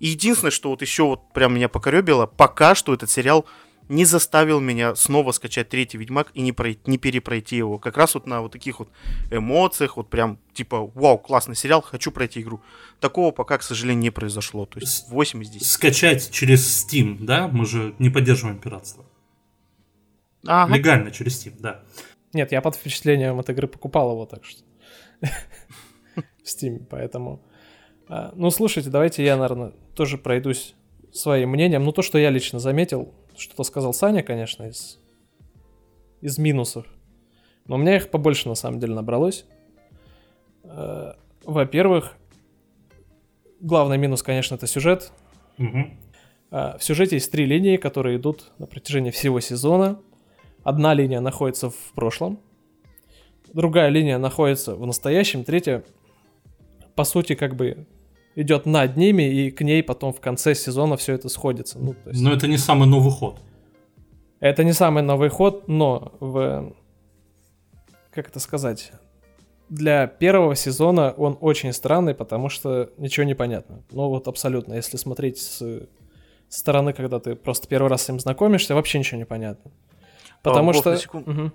И 0.00 0.06
единственное, 0.06 0.50
что 0.50 0.68
вот 0.68 0.82
еще 0.82 1.04
вот 1.04 1.32
прям 1.32 1.54
меня 1.54 1.68
покоребило, 1.68 2.26
пока 2.26 2.74
что 2.74 2.92
этот 2.92 3.08
сериал 3.08 3.46
не 3.92 4.06
заставил 4.06 4.58
меня 4.58 4.94
снова 4.94 5.32
скачать 5.32 5.68
третий 5.68 5.98
Ведьмак 5.98 6.30
и 6.32 6.40
не, 6.40 6.52
пройти, 6.52 6.80
не 6.86 6.96
перепройти 6.96 7.56
его. 7.56 7.78
Как 7.78 7.96
раз 7.96 8.14
вот 8.14 8.26
на 8.26 8.40
вот 8.40 8.52
таких 8.52 8.78
вот 8.78 8.88
эмоциях, 9.30 9.98
вот 9.98 10.08
прям 10.08 10.38
типа, 10.54 10.86
вау, 10.94 11.18
классный 11.18 11.54
сериал, 11.54 11.82
хочу 11.82 12.10
пройти 12.10 12.40
игру. 12.40 12.62
Такого 13.00 13.32
пока, 13.32 13.58
к 13.58 13.62
сожалению, 13.62 14.02
не 14.02 14.10
произошло. 14.10 14.64
То 14.64 14.80
есть 14.80 15.08
8 15.10 15.42
из 15.42 15.50
10. 15.50 15.66
Скачать 15.66 16.30
через 16.30 16.84
Steam, 16.84 17.18
да? 17.20 17.48
Мы 17.48 17.66
же 17.66 17.94
не 17.98 18.08
поддерживаем 18.08 18.58
пиратство. 18.58 19.04
Ага. 20.46 20.74
Легально 20.74 21.10
через 21.10 21.44
Steam, 21.44 21.54
да. 21.60 21.82
Нет, 22.32 22.50
я 22.50 22.62
под 22.62 22.76
впечатлением 22.76 23.38
от 23.38 23.50
игры 23.50 23.68
покупал 23.68 24.12
его, 24.12 24.24
так 24.24 24.44
что... 24.44 24.62
В 26.14 26.46
Steam, 26.46 26.86
поэтому... 26.88 27.42
А, 28.08 28.32
Ну, 28.34 28.50
слушайте, 28.50 28.88
давайте 28.88 29.22
я, 29.22 29.36
наверное, 29.36 29.72
тоже 29.94 30.16
пройдусь 30.16 30.74
своим 31.12 31.50
мнением. 31.50 31.84
Ну, 31.84 31.92
то, 31.92 32.00
что 32.00 32.18
я 32.18 32.30
лично 32.30 32.58
заметил, 32.58 33.14
что-то 33.42 33.64
сказал 33.64 33.92
Саня, 33.92 34.22
конечно, 34.22 34.64
из, 34.64 34.98
из 36.20 36.38
минусов. 36.38 36.86
Но 37.66 37.76
у 37.76 37.78
меня 37.78 37.96
их 37.96 38.10
побольше, 38.10 38.48
на 38.48 38.54
самом 38.54 38.80
деле, 38.80 38.94
набралось. 38.94 39.44
Э, 40.64 41.12
Во-первых, 41.44 42.16
главный 43.60 43.98
минус, 43.98 44.22
конечно, 44.22 44.54
это 44.54 44.66
сюжет. 44.66 45.12
А, 46.50 46.76
В 46.78 46.84
сюжете 46.84 47.16
есть 47.16 47.30
три 47.30 47.46
линии, 47.46 47.76
которые 47.76 48.16
идут 48.16 48.52
на 48.58 48.66
протяжении 48.66 49.10
всего 49.10 49.40
сезона. 49.40 50.00
Одна 50.64 50.94
линия 50.94 51.20
находится 51.20 51.70
в 51.70 51.92
прошлом, 51.94 52.38
другая 53.52 53.88
линия 53.88 54.18
находится 54.18 54.76
в 54.76 54.86
настоящем, 54.86 55.44
третья, 55.44 55.82
по 56.94 57.04
сути, 57.04 57.34
как 57.34 57.56
бы 57.56 57.86
идет 58.34 58.66
над 58.66 58.96
ними, 58.96 59.22
и 59.22 59.50
к 59.50 59.60
ней 59.62 59.82
потом 59.82 60.12
в 60.12 60.20
конце 60.20 60.54
сезона 60.54 60.96
все 60.96 61.14
это 61.14 61.28
сходится. 61.28 61.78
Ну, 61.78 61.94
есть 62.06 62.20
Но 62.20 62.32
это 62.32 62.46
не 62.46 62.58
самый 62.58 62.88
новый 62.88 63.12
ход. 63.12 63.38
Это 64.40 64.64
не 64.64 64.72
самый 64.72 65.02
новый 65.02 65.28
ход, 65.28 65.68
но 65.68 66.12
в... 66.20 66.74
Как 68.10 68.28
это 68.28 68.40
сказать? 68.40 68.92
Для 69.68 70.06
первого 70.06 70.54
сезона 70.54 71.14
он 71.16 71.38
очень 71.40 71.72
странный, 71.72 72.14
потому 72.14 72.48
что 72.48 72.90
ничего 72.98 73.24
не 73.24 73.34
понятно. 73.34 73.82
Ну 73.90 74.08
вот 74.08 74.28
абсолютно, 74.28 74.74
если 74.74 74.96
смотреть 74.96 75.38
с 75.38 75.88
стороны, 76.48 76.92
когда 76.92 77.18
ты 77.18 77.34
просто 77.34 77.66
первый 77.68 77.88
раз 77.88 78.02
с 78.02 78.08
ним 78.08 78.20
знакомишься, 78.20 78.74
вообще 78.74 78.98
ничего 78.98 79.18
не 79.18 79.24
понятно. 79.24 79.70
Потому 80.42 80.72
Вов, 80.72 80.76
что... 80.76 80.90
на 80.90 80.96
секунду. 80.96 81.30
Мгм. 81.30 81.52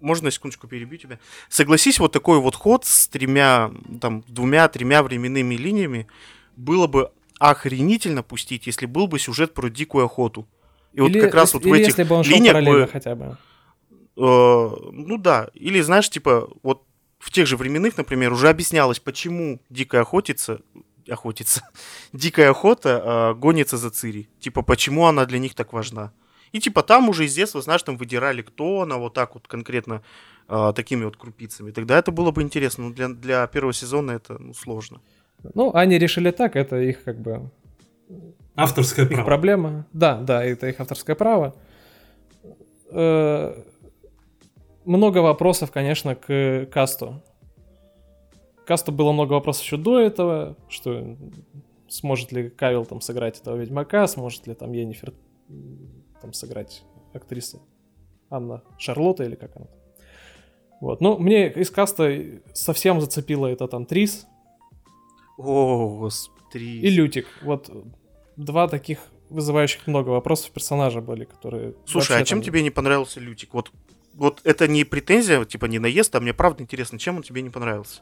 Можно 0.00 0.26
на 0.26 0.30
секундочку 0.30 0.66
перебью 0.66 0.98
тебя? 0.98 1.18
Согласись, 1.48 1.98
вот 1.98 2.12
такой 2.12 2.38
вот 2.38 2.54
ход 2.54 2.84
с 2.84 3.08
тремя, 3.08 3.70
там, 4.00 4.24
двумя-тремя 4.28 5.02
временными 5.02 5.54
линиями 5.54 6.06
было 6.56 6.86
бы 6.86 7.10
охренительно 7.38 8.22
пустить, 8.22 8.66
если 8.66 8.86
был 8.86 9.06
бы 9.06 9.18
сюжет 9.18 9.54
про 9.54 9.68
дикую 9.68 10.04
охоту. 10.04 10.46
И 10.92 11.00
вот 11.00 11.10
Или 11.10 11.20
как 11.20 11.34
раз 11.34 11.54
вот 11.54 11.64
в 11.64 11.72
этих 11.72 11.88
если 11.88 12.04
бы 12.04 12.14
он 12.14 12.24
линиях 12.24 12.64
бы, 12.64 12.88
хотя 12.90 13.14
бы. 13.14 13.36
э, 14.16 14.16
ну 14.16 15.18
да, 15.18 15.48
или 15.54 15.80
знаешь, 15.80 16.08
типа, 16.08 16.48
вот 16.62 16.84
в 17.18 17.30
тех 17.30 17.46
же 17.46 17.56
временных, 17.56 17.96
например, 17.96 18.32
уже 18.32 18.48
объяснялось, 18.48 19.00
почему 19.00 19.60
дикая 19.70 20.02
охотится, 20.02 20.60
охотится, 21.08 21.68
дикая 22.12 22.50
охота 22.50 23.32
э, 23.34 23.34
гонится 23.34 23.76
за 23.76 23.90
Цири. 23.90 24.28
Типа, 24.38 24.62
почему 24.62 25.06
она 25.06 25.24
для 25.26 25.38
них 25.38 25.54
так 25.54 25.72
важна. 25.72 26.12
И 26.54 26.60
типа 26.60 26.84
там 26.84 27.08
уже 27.08 27.24
из 27.24 27.34
детства, 27.34 27.60
знаешь, 27.60 27.82
там 27.82 27.96
выдирали, 27.96 28.40
кто 28.40 28.82
она, 28.82 28.96
вот 28.96 29.12
так 29.12 29.34
вот 29.34 29.48
конкретно 29.48 30.02
э, 30.48 30.72
такими 30.76 31.04
вот 31.04 31.16
крупицами. 31.16 31.72
Тогда 31.72 31.98
это 31.98 32.12
было 32.12 32.30
бы 32.30 32.42
интересно, 32.42 32.84
но 32.84 32.94
для, 32.94 33.08
для 33.08 33.46
первого 33.48 33.72
сезона 33.72 34.12
это 34.12 34.38
ну, 34.38 34.54
сложно. 34.54 35.00
Ну, 35.54 35.74
они 35.74 35.98
решили 35.98 36.30
так, 36.30 36.54
это 36.54 36.80
их 36.80 37.02
как 37.02 37.18
бы 37.20 37.50
Авторское 38.54 39.04
их 39.04 39.10
право. 39.10 39.24
проблема. 39.26 39.86
Да, 39.92 40.20
да, 40.20 40.44
это 40.44 40.68
их 40.68 40.78
авторское 40.78 41.16
право. 41.16 41.56
Э, 42.92 43.60
Много 44.84 45.18
вопросов, 45.18 45.72
конечно, 45.72 46.14
к 46.14 46.68
касту. 46.72 47.20
Касту 48.64 48.92
было 48.92 49.10
много 49.10 49.32
вопросов 49.32 49.64
еще 49.64 49.76
до 49.76 49.98
этого, 49.98 50.56
что 50.68 51.16
сможет 51.88 52.30
ли 52.30 52.48
Кавилл 52.48 52.86
там 52.86 53.00
сыграть 53.00 53.40
этого 53.40 53.56
Ведьмака, 53.56 54.06
сможет 54.06 54.46
ли 54.46 54.54
там 54.54 54.72
Енифер 54.72 55.12
там 56.24 56.32
сыграть 56.32 56.84
актриса 57.12 57.60
Анна 58.30 58.62
Шарлотта 58.78 59.24
или 59.24 59.34
как 59.34 59.54
она. 59.56 59.66
Вот. 60.80 61.02
Ну, 61.02 61.18
мне 61.18 61.52
из 61.52 61.70
каста 61.70 62.18
совсем 62.54 62.98
зацепило 63.02 63.46
это 63.46 63.68
там 63.68 63.84
Трис 63.84 64.26
О, 65.36 65.98
господи. 65.98 66.64
и 66.64 66.88
Лютик. 66.88 67.26
Вот 67.42 67.70
два 68.36 68.68
таких 68.68 69.00
вызывающих 69.28 69.86
много 69.86 70.08
вопросов 70.08 70.50
персонажа 70.50 71.02
были, 71.02 71.24
которые... 71.24 71.74
Слушай, 71.84 72.16
а 72.16 72.24
чем 72.24 72.38
там- 72.38 72.46
тебе 72.46 72.62
не 72.62 72.70
понравился 72.70 73.20
Лютик? 73.20 73.52
Вот, 73.52 73.70
вот 74.14 74.40
это 74.44 74.66
не 74.66 74.84
претензия, 74.84 75.44
типа 75.44 75.66
не 75.66 75.78
наезд, 75.78 76.14
а 76.14 76.20
мне 76.20 76.32
правда 76.32 76.62
интересно, 76.62 76.98
чем 76.98 77.16
он 77.16 77.22
тебе 77.22 77.42
не 77.42 77.50
понравился? 77.50 78.00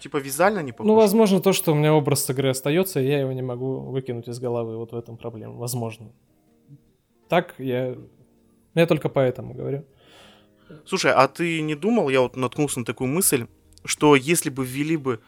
Типа 0.00 0.18
визуально 0.18 0.60
не 0.60 0.70
похож? 0.70 0.86
Ну, 0.86 0.94
возможно, 0.94 1.40
то, 1.40 1.52
что 1.52 1.72
у 1.72 1.74
меня 1.74 1.92
образ 1.92 2.24
с 2.24 2.30
игры 2.30 2.50
остается, 2.50 3.00
и 3.00 3.06
я 3.06 3.18
его 3.20 3.32
не 3.32 3.42
могу 3.42 3.80
выкинуть 3.80 4.28
из 4.28 4.38
головы. 4.38 4.76
Вот 4.76 4.92
в 4.92 4.96
этом 4.96 5.16
проблема. 5.16 5.54
Возможно. 5.54 6.12
Так 7.28 7.54
я... 7.58 7.96
Я 8.74 8.86
только 8.86 9.08
поэтому 9.08 9.54
говорю. 9.54 9.84
Слушай, 10.84 11.12
а 11.12 11.26
ты 11.28 11.60
не 11.62 11.74
думал, 11.74 12.08
я 12.08 12.20
вот 12.20 12.36
наткнулся 12.36 12.80
на 12.80 12.84
такую 12.84 13.08
мысль, 13.08 13.46
что 13.84 14.14
если 14.14 14.50
бы 14.50 14.64
ввели 14.64 14.96
бы 14.96 15.20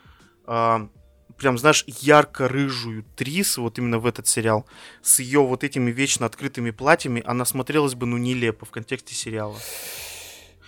а, 0.44 0.88
прям, 1.36 1.58
знаешь, 1.58 1.84
ярко-рыжую 1.86 3.04
Трис 3.16 3.56
вот 3.56 3.78
именно 3.78 3.98
в 3.98 4.06
этот 4.06 4.26
сериал, 4.26 4.66
с 5.02 5.20
ее 5.20 5.40
вот 5.40 5.64
этими 5.64 5.90
вечно 5.90 6.26
открытыми 6.26 6.70
платьями, 6.70 7.22
она 7.24 7.44
смотрелась 7.44 7.94
бы, 7.94 8.06
ну, 8.06 8.18
нелепо 8.18 8.66
в 8.66 8.70
контексте 8.70 9.14
сериала. 9.14 9.56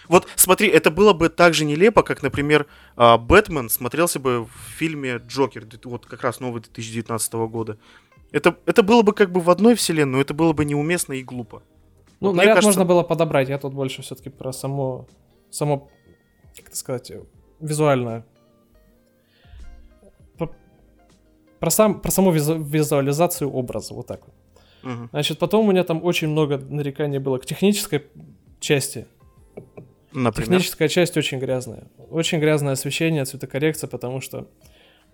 Вот 0.09 0.27
смотри, 0.35 0.69
это 0.69 0.91
было 0.91 1.13
бы 1.13 1.29
так 1.29 1.55
же 1.55 1.65
нелепо, 1.65 2.03
как, 2.03 2.23
например, 2.23 2.67
а, 2.97 3.19
Бэтмен 3.19 3.69
смотрелся 3.69 4.19
бы 4.19 4.45
в 4.45 4.51
фильме 4.77 5.21
Джокер, 5.27 5.67
вот 5.85 6.07
как 6.07 6.23
раз 6.23 6.41
новый 6.41 6.63
2019 6.63 7.33
года. 7.49 7.79
Это, 8.33 8.57
это 8.67 8.83
было 8.83 9.03
бы 9.03 9.13
как 9.13 9.31
бы 9.31 9.41
в 9.41 9.51
одной 9.51 9.75
вселенной, 9.75 10.13
но 10.13 10.21
это 10.21 10.35
было 10.35 10.53
бы 10.53 10.65
неуместно 10.65 11.13
и 11.13 11.23
глупо. 11.23 11.63
Ну, 12.21 12.29
Вот 12.29 12.37
наряд 12.37 12.55
кажется- 12.55 12.69
можно 12.69 12.85
было 12.85 13.03
подобрать. 13.03 13.49
Я 13.49 13.59
тут 13.59 13.75
больше 13.75 14.03
все-таки 14.03 14.31
про 14.31 14.53
само... 14.53 15.07
Само... 15.51 15.89
Как 16.57 16.69
это 16.69 16.77
сказать? 16.77 17.13
Визуально. 17.61 18.25
Про, 20.39 20.51
про 21.61 21.71
сам, 21.71 22.01
про 22.01 22.11
саму 22.11 22.33
визу- 22.33 22.63
визуализацию 22.63 23.51
образа. 23.51 23.95
Вот 23.95 24.07
так 24.07 24.21
вот. 24.27 24.35
Мгм. 24.83 25.09
Значит, 25.13 25.39
потом 25.39 25.67
у 25.67 25.71
меня 25.71 25.85
там 25.85 26.05
очень 26.05 26.29
много 26.29 26.59
нареканий 26.59 27.19
было 27.19 27.39
к 27.39 27.47
технической 27.47 28.05
части. 28.61 29.07
Например. 30.13 30.33
Техническая 30.49 30.89
часть 30.89 31.17
очень 31.17 31.39
грязная. 31.39 31.85
Очень 32.11 32.39
грязное 32.41 32.73
освещение, 32.75 33.25
цветокоррекция, 33.25 33.89
потому 33.89 34.21
что 34.21 34.47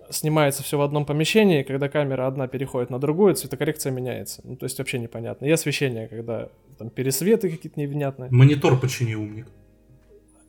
снимается 0.09 0.63
все 0.63 0.77
в 0.77 0.81
одном 0.81 1.05
помещении, 1.05 1.61
и 1.61 1.63
когда 1.63 1.89
камера 1.89 2.27
одна 2.27 2.47
переходит 2.47 2.89
на 2.89 2.99
другую, 2.99 3.35
цветокоррекция 3.35 3.91
меняется. 3.91 4.41
Ну, 4.43 4.55
то 4.55 4.65
есть 4.65 4.77
вообще 4.77 4.99
непонятно. 4.99 5.45
И 5.45 5.51
освещение, 5.51 6.07
когда 6.07 6.49
там 6.77 6.89
пересветы 6.89 7.49
какие-то 7.49 7.79
невнятные. 7.79 8.29
Монитор 8.31 8.79
почини, 8.79 9.15
умник. 9.15 9.47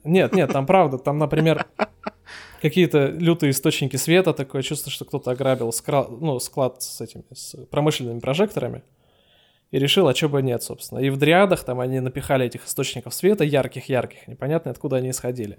Нет, 0.04 0.34
нет, 0.34 0.50
там 0.52 0.66
правда, 0.66 0.98
там, 0.98 1.18
например, 1.18 1.66
какие-то 2.62 3.08
лютые 3.08 3.50
источники 3.50 3.96
света, 3.96 4.32
такое 4.32 4.62
чувство, 4.62 4.90
что 4.90 5.04
кто-то 5.04 5.30
ограбил 5.30 5.72
ну, 6.20 6.38
склад 6.38 6.82
с 6.82 7.00
этими, 7.00 7.24
с 7.32 7.56
промышленными 7.70 8.20
прожекторами 8.20 8.82
и 9.70 9.78
решил, 9.78 10.08
а 10.08 10.14
чё 10.14 10.28
бы 10.28 10.42
нет, 10.42 10.62
собственно. 10.62 10.98
И 11.00 11.10
в 11.10 11.16
дриадах 11.16 11.64
там 11.64 11.80
они 11.80 12.00
напихали 12.00 12.46
этих 12.46 12.66
источников 12.66 13.14
света, 13.14 13.44
ярких-ярких, 13.44 14.26
непонятно, 14.26 14.70
откуда 14.70 14.96
они 14.96 15.10
исходили. 15.10 15.58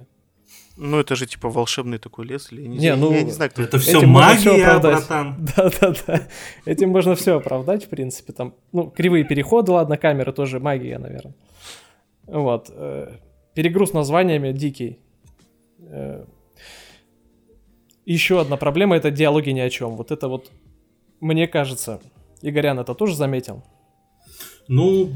Ну, 0.78 1.00
это 1.00 1.16
же 1.16 1.26
типа 1.28 1.50
волшебный 1.50 1.98
такой 1.98 2.26
лес, 2.26 2.52
или 2.52 2.62
я 2.62 2.68
не, 2.68 2.78
Не, 2.78 2.96
ну, 2.96 3.12
я 3.14 3.24
не 3.24 3.32
знаю, 3.32 3.52
кто 3.52 3.62
Это 3.62 3.78
все 3.78 3.98
Этим 4.00 4.10
магия, 4.10 4.66
оправдать. 4.66 5.08
братан. 5.08 5.36
Да-да-да. 5.56 6.28
Этим 6.66 6.90
можно 6.90 7.14
все 7.16 7.38
оправдать, 7.38 7.86
в 7.86 7.90
принципе. 7.90 8.34
Там, 8.34 8.54
ну, 8.72 8.90
кривые 8.90 9.24
переходы, 9.26 9.72
ладно, 9.74 9.98
камеры 9.98 10.32
тоже 10.34 10.60
магия, 10.60 10.98
наверное. 10.98 11.36
Вот. 12.26 12.70
э, 12.74 13.18
Перегруз 13.54 13.94
названиями 13.94 14.54
дикий. 14.54 15.00
Э, 15.80 16.26
Еще 18.06 18.40
одна 18.40 18.58
проблема— 18.58 18.96
это 18.98 19.12
диалоги 19.12 19.50
ни 19.52 19.60
о 19.60 19.70
чем. 19.70 19.96
Вот 19.98 20.12
это 20.12 20.28
вот, 20.30 20.50
мне 21.20 21.48
кажется, 21.48 22.00
Игорян 22.42 22.80
это 22.80 22.96
тоже 22.96 23.16
заметил. 23.16 23.62
Ну, 24.68 25.10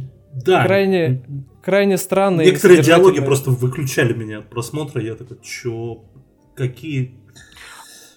Да. 0.43 0.65
крайне, 0.65 1.23
крайне 1.63 1.97
странные. 1.97 2.47
Некоторые 2.47 2.81
диалоги 2.81 3.19
просто 3.21 3.51
выключали 3.51 4.13
меня 4.13 4.39
от 4.39 4.49
просмотра. 4.49 5.01
Я 5.01 5.15
такой, 5.15 5.37
чё? 5.41 6.03
Какие? 6.55 7.15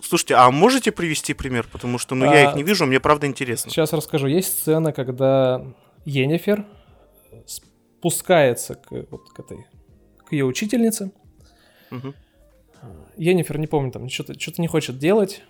Слушайте, 0.00 0.34
а 0.34 0.50
можете 0.50 0.90
привести 0.90 1.34
пример? 1.34 1.66
Потому 1.70 1.98
что, 1.98 2.14
ну, 2.14 2.24
я 2.24 2.48
А, 2.48 2.50
их 2.50 2.56
не 2.56 2.62
вижу, 2.62 2.86
мне 2.86 2.98
правда 2.98 3.26
интересно. 3.26 3.70
Сейчас 3.70 3.92
расскажу. 3.92 4.26
Есть 4.26 4.60
сцена, 4.60 4.92
когда 4.92 5.62
Енифер 6.04 6.64
спускается 7.46 8.74
к, 8.74 8.90
вот, 9.10 9.28
к 9.32 9.38
этой 9.40 9.66
к 10.26 10.32
ее 10.32 10.44
учительнице. 10.44 11.10
Мгм. 11.90 12.14
Енифер, 13.16 13.58
не 13.58 13.66
помню, 13.66 13.90
там 13.90 14.08
что-то 14.08 14.38
что 14.38 14.60
не 14.60 14.68
хочет 14.68 14.98
делать. 14.98 15.42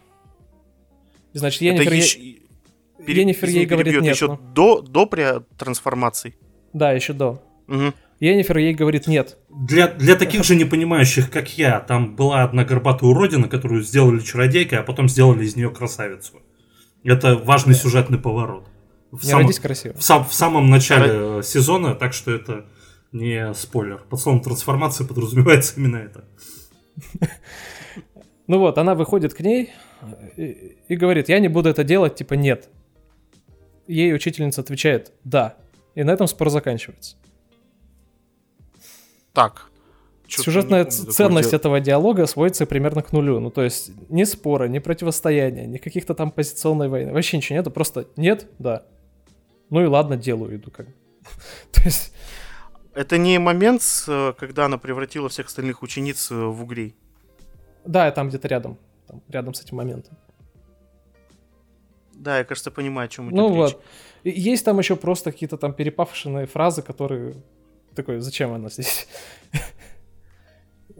И, 1.34 1.38
Значит, 1.38 1.62
Это 1.62 1.82
Енифер, 1.82 1.92
ей- 1.92 2.00
ещё- 2.02 3.04
пере- 3.04 3.20
Енифер 3.22 3.48
ей 3.50 3.66
говорит 3.66 4.00
нет. 4.00 4.14
еще 4.14 4.28
ну. 4.28 4.38
до, 4.54 4.80
до 4.80 5.06
пре 5.06 5.40
трансформации. 5.58 6.36
Да, 6.72 6.92
еще 6.92 7.12
до. 7.12 7.42
Мгм. 7.66 7.94
Енифер 8.20 8.58
ей 8.58 8.74
говорит 8.74 9.06
нет. 9.06 9.36
Для, 9.48 9.86
для 9.88 10.16
таких 10.16 10.42
же 10.44 10.56
непонимающих, 10.56 11.30
как 11.30 11.56
я, 11.56 11.78
там 11.80 12.16
была 12.16 12.42
одна 12.42 12.64
горбатая 12.64 13.08
уродина, 13.10 13.48
которую 13.48 13.82
сделали 13.82 14.18
чародейкой, 14.20 14.78
а 14.78 14.82
потом 14.82 15.08
сделали 15.08 15.44
из 15.44 15.54
нее 15.54 15.70
красавицу. 15.70 16.42
Это 17.04 17.36
важный 17.36 17.74
сюжетный 17.74 18.18
поворот. 18.18 18.66
В, 19.12 19.22
Не 19.22 19.30
сам- 19.30 19.40
родись 19.42 19.60
красиво. 19.60 19.94
в 19.96 20.02
сам- 20.02 20.24
в 20.24 20.34
самом 20.34 20.68
начале 20.68 21.38
э, 21.38 21.42
сезона, 21.44 21.94
так 21.94 22.12
что 22.12 22.32
это 22.32 22.66
не 23.12 23.54
спойлер. 23.54 24.02
Под 24.10 24.20
словом 24.20 24.40
трансформация 24.40 25.06
подразумевается 25.06 25.74
именно 25.76 25.96
это. 25.98 26.24
Ну 28.46 28.58
вот, 28.58 28.78
она 28.78 28.94
выходит 28.94 29.34
к 29.34 29.40
ней 29.40 29.70
и, 30.36 30.76
и 30.88 30.96
говорит, 30.96 31.28
я 31.28 31.38
не 31.38 31.48
буду 31.48 31.68
это 31.68 31.84
делать, 31.84 32.16
типа 32.16 32.34
нет. 32.34 32.68
Ей 33.86 34.14
учительница 34.14 34.60
отвечает, 34.62 35.12
да. 35.24 35.56
И 35.98 36.04
на 36.04 36.12
этом 36.12 36.28
спор 36.28 36.48
заканчивается. 36.48 37.16
Так. 39.32 39.68
Сюжетная 40.28 40.84
не 40.84 40.90
помню 40.92 41.12
ценность 41.12 41.52
этого 41.52 41.80
диалога 41.80 42.26
сводится 42.26 42.66
примерно 42.66 43.02
к 43.02 43.10
нулю. 43.10 43.40
Ну, 43.40 43.50
то 43.50 43.62
есть, 43.62 43.90
ни 44.08 44.22
спора, 44.22 44.68
ни 44.68 44.78
противостояния, 44.78 45.66
ни 45.66 45.78
каких-то 45.78 46.14
там 46.14 46.30
позиционной 46.30 46.88
войны. 46.88 47.12
Вообще 47.12 47.38
ничего 47.38 47.58
нету, 47.58 47.72
просто 47.72 48.06
нет, 48.16 48.46
да. 48.60 48.84
Ну 49.70 49.82
и 49.82 49.86
ладно, 49.86 50.16
делаю, 50.16 50.54
иду 50.54 50.70
как. 50.70 50.86
То 51.72 51.82
есть, 51.84 52.12
Это 52.94 53.18
не 53.18 53.40
момент, 53.40 53.82
э, 54.06 54.34
когда 54.38 54.66
она 54.66 54.78
превратила 54.78 55.28
всех 55.28 55.46
остальных 55.46 55.82
учениц 55.82 56.30
э, 56.30 56.36
в 56.36 56.62
угрей. 56.62 56.94
да, 57.84 58.06
я 58.06 58.12
там 58.12 58.28
где-то 58.28 58.46
рядом. 58.46 58.78
там, 59.08 59.20
рядом 59.28 59.52
с 59.52 59.62
этим 59.62 59.78
моментом. 59.78 60.16
Да, 62.14 62.38
я, 62.38 62.44
кажется, 62.44 62.70
понимаю, 62.70 63.06
о 63.06 63.08
чем 63.08 63.30
идет 63.30 63.36
Ну 63.36 63.48
речь. 63.48 63.72
вот. 63.74 63.84
Есть 64.24 64.64
там 64.64 64.78
еще 64.78 64.96
просто 64.96 65.32
какие-то 65.32 65.56
там 65.56 65.72
перепавшенные 65.72 66.46
фразы, 66.46 66.82
которые... 66.82 67.34
Такой, 67.94 68.20
зачем 68.20 68.52
она 68.52 68.68
здесь? 68.68 69.08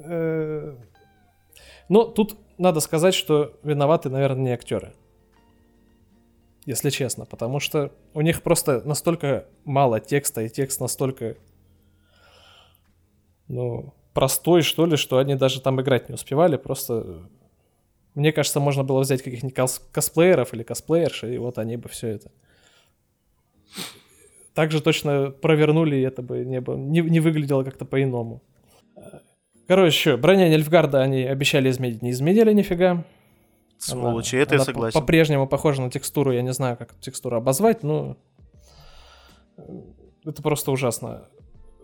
Э, 0.01 0.77
Но 1.89 2.05
тут 2.05 2.37
надо 2.57 2.79
сказать, 2.79 3.15
что 3.15 3.59
виноваты, 3.65 4.11
наверное, 4.11 4.45
не 4.45 4.53
актеры. 4.53 4.93
Если 6.67 6.91
честно, 6.91 7.27
потому 7.27 7.59
что 7.59 7.93
у 8.15 8.21
них 8.21 8.43
просто 8.43 8.81
настолько 8.85 9.47
мало 9.65 9.99
текста, 9.99 10.43
и 10.43 10.49
текст 10.49 10.81
настолько, 10.81 11.37
ну, 13.49 13.93
простой, 14.13 14.63
что 14.63 14.87
ли, 14.87 14.97
что 14.97 15.19
они 15.19 15.35
даже 15.35 15.61
там 15.61 15.81
играть 15.81 16.09
не 16.09 16.15
успевали. 16.15 16.57
Просто, 16.57 17.29
мне 18.15 18.33
кажется, 18.33 18.61
можно 18.61 18.85
было 18.85 19.01
взять 19.01 19.23
каких-нибудь 19.23 19.57
кос- 19.57 19.83
косплееров 19.91 20.55
или 20.55 20.63
косплеерши, 20.63 21.35
и 21.35 21.39
вот 21.39 21.59
они 21.59 21.77
бы 21.77 21.89
все 21.89 22.09
это 22.09 22.31
также 24.55 24.81
точно 24.83 25.31
провернули, 25.31 25.97
и 25.97 26.01
это 26.03 26.23
бы 26.23 26.45
не, 26.45 26.61
было, 26.61 26.77
не, 26.77 27.01
не 27.01 27.21
выглядело 27.21 27.63
как-то 27.65 27.85
по-иному. 27.85 28.43
Короче, 29.69 30.17
броня 30.17 30.49
Нильфгарда 30.49 31.03
они 31.03 31.23
обещали 31.25 31.71
изменить, 31.71 32.03
не 32.03 32.11
изменили 32.11 32.53
нифига. 32.53 33.05
Сволочи, 33.77 34.35
Она- 34.35 34.43
это 34.43 34.55
я 34.55 34.59
она 34.59 34.65
согласен. 34.65 35.01
По-прежнему 35.01 35.47
похожа 35.47 35.83
на 35.83 35.91
текстуру, 35.91 36.33
я 36.33 36.43
не 36.43 36.53
знаю, 36.53 36.77
как 36.77 36.99
текстуру 37.01 37.37
обозвать, 37.37 37.83
но 37.83 38.17
э, 39.57 39.63
это 40.25 40.43
просто 40.43 40.73
ужасно. 40.73 41.29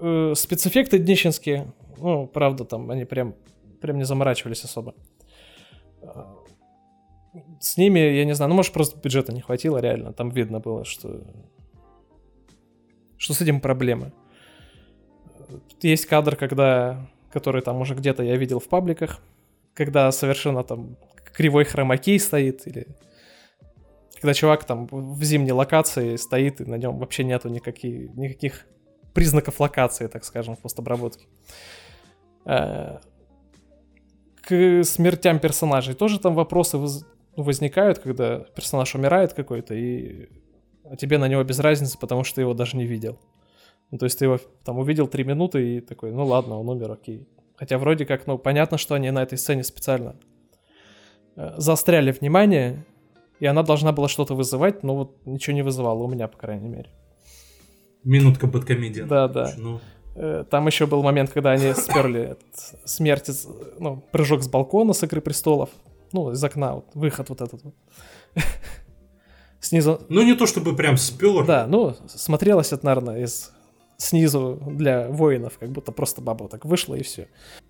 Э, 0.01 0.33
Спецэффекты 0.35 0.99
днищенские, 0.99 1.73
ну, 1.99 2.27
правда, 2.27 2.64
там 2.64 2.90
они 2.90 3.05
прям, 3.05 3.35
прям 3.81 3.99
не 3.99 4.05
заморачивались 4.05 4.64
особо. 4.64 4.94
Э, 6.03 6.09
С 7.61 7.77
ними, 7.77 7.99
я 8.01 8.25
не 8.25 8.35
знаю, 8.35 8.49
ну, 8.49 8.57
может, 8.57 8.73
просто 8.73 8.99
бюджета 8.99 9.33
не 9.33 9.40
хватило, 9.42 9.79
реально. 9.79 10.12
Там 10.12 10.31
видно 10.31 10.59
было, 10.59 10.85
что 10.85 11.23
что 13.24 13.32
с 13.32 13.40
этим 13.40 13.60
проблемы. 13.60 14.12
Есть 15.80 16.04
кадр, 16.04 16.37
когда, 16.37 17.08
который 17.32 17.62
там 17.62 17.80
уже 17.80 17.94
где-то 17.94 18.22
я 18.22 18.37
видел 18.37 18.60
в 18.60 18.68
пабликах, 18.68 19.22
когда 19.72 20.12
совершенно 20.12 20.62
там 20.62 20.98
кривой 21.32 21.64
хромакей 21.64 22.20
стоит, 22.20 22.66
или 22.66 22.87
когда 24.20 24.34
чувак 24.34 24.64
там 24.64 24.87
в 24.90 25.24
зимней 25.24 25.52
локации 25.52 26.16
стоит, 26.16 26.60
и 26.60 26.64
на 26.66 26.74
нем 26.74 26.98
вообще 26.98 27.24
нету 27.24 27.48
никаких, 27.48 28.14
никаких 28.14 28.66
признаков 29.14 29.58
локации, 29.58 30.06
так 30.06 30.24
скажем, 30.24 30.54
в 30.56 30.60
постобработке. 30.60 31.26
Э, 32.44 32.98
К 34.42 34.84
смертям 34.84 35.38
персонажей 35.38 35.94
тоже 35.94 36.20
там 36.20 36.34
вопросы 36.34 36.76
воз- 36.76 37.06
возникают, 37.37 38.00
когда 38.00 38.40
персонаж 38.40 38.94
умирает 38.94 39.32
какой-то, 39.32 39.74
и 39.74 40.28
а 40.85 40.97
тебе 40.97 41.18
на 41.18 41.29
него 41.29 41.42
без 41.44 41.59
разницы, 41.61 41.99
потому 41.99 42.25
что 42.25 42.37
ты 42.37 42.40
его 42.42 42.55
даже 42.55 42.77
не 42.77 42.87
видел. 42.87 43.18
Ну, 43.90 43.99
то 43.99 44.05
есть 44.07 44.18
ты 44.18 44.25
его 44.25 44.38
там 44.64 44.79
увидел 44.79 45.07
три 45.09 45.25
минуты 45.25 45.77
и 45.77 45.81
такой, 45.81 46.12
ну 46.12 46.25
ладно, 46.27 46.59
он 46.59 46.68
умер, 46.68 46.92
окей. 46.92 47.27
Хотя 47.57 47.79
вроде 47.79 48.05
как, 48.07 48.27
ну, 48.27 48.38
понятно, 48.38 48.79
что 48.79 48.94
они 48.94 49.11
на 49.11 49.23
этой 49.23 49.38
сцене 49.38 49.62
специально 49.62 50.16
э, 51.37 51.55
заостряли 51.59 52.11
внимание, 52.11 52.85
и 53.40 53.47
она 53.47 53.62
должна 53.62 53.92
была 53.92 54.09
что-то 54.09 54.35
вызывать, 54.35 54.83
но 54.83 54.97
вот 54.97 55.16
ничего 55.27 55.55
не 55.55 55.62
вызывала 55.62 56.03
у 56.03 56.09
меня, 56.09 56.29
по 56.29 56.37
крайней 56.38 56.68
мере. 56.68 56.90
Минутка 58.03 58.47
бэткомедиан. 58.47 59.09
Да, 59.09 59.29
да. 59.29 59.53
Ну, 59.57 59.81
Э, 60.16 60.44
Там 60.49 60.66
еще 60.68 60.87
был 60.87 61.03
момент, 61.03 61.31
когда 61.31 61.51
они 61.51 61.73
сперли 61.75 62.37
смерть, 62.85 63.29
из- 63.31 63.49
ну, 63.81 64.01
прыжок 64.12 64.42
с 64.42 64.49
балкона 64.49 64.92
с 64.92 65.03
Игры 65.03 65.20
Престолов. 65.20 65.70
Ну, 66.12 66.31
из 66.31 66.44
окна, 66.44 66.75
вот, 66.77 66.87
выход 66.94 67.29
вот 67.31 67.40
этот 67.40 67.64
вот. 67.64 67.75
Снизу, 69.64 70.03
ну, 70.11 70.22
не 70.22 70.35
то 70.35 70.46
чтобы 70.46 70.77
прям 70.77 70.98
спер. 70.98 71.46
да, 71.46 71.66
ну, 71.66 71.96
смотрелось 72.07 72.72
это, 72.72 72.85
наверное, 72.85 73.22
из 73.22 73.50
снизу 73.96 74.61
для 74.66 75.09
воинов, 75.09 75.57
как 75.59 75.70
будто 75.70 75.90
просто 75.90 76.20
баба 76.20 76.42
вот 76.42 76.50
так 76.50 76.66
вышла 76.66 76.96
и 76.96 77.03
все. 77.03 77.29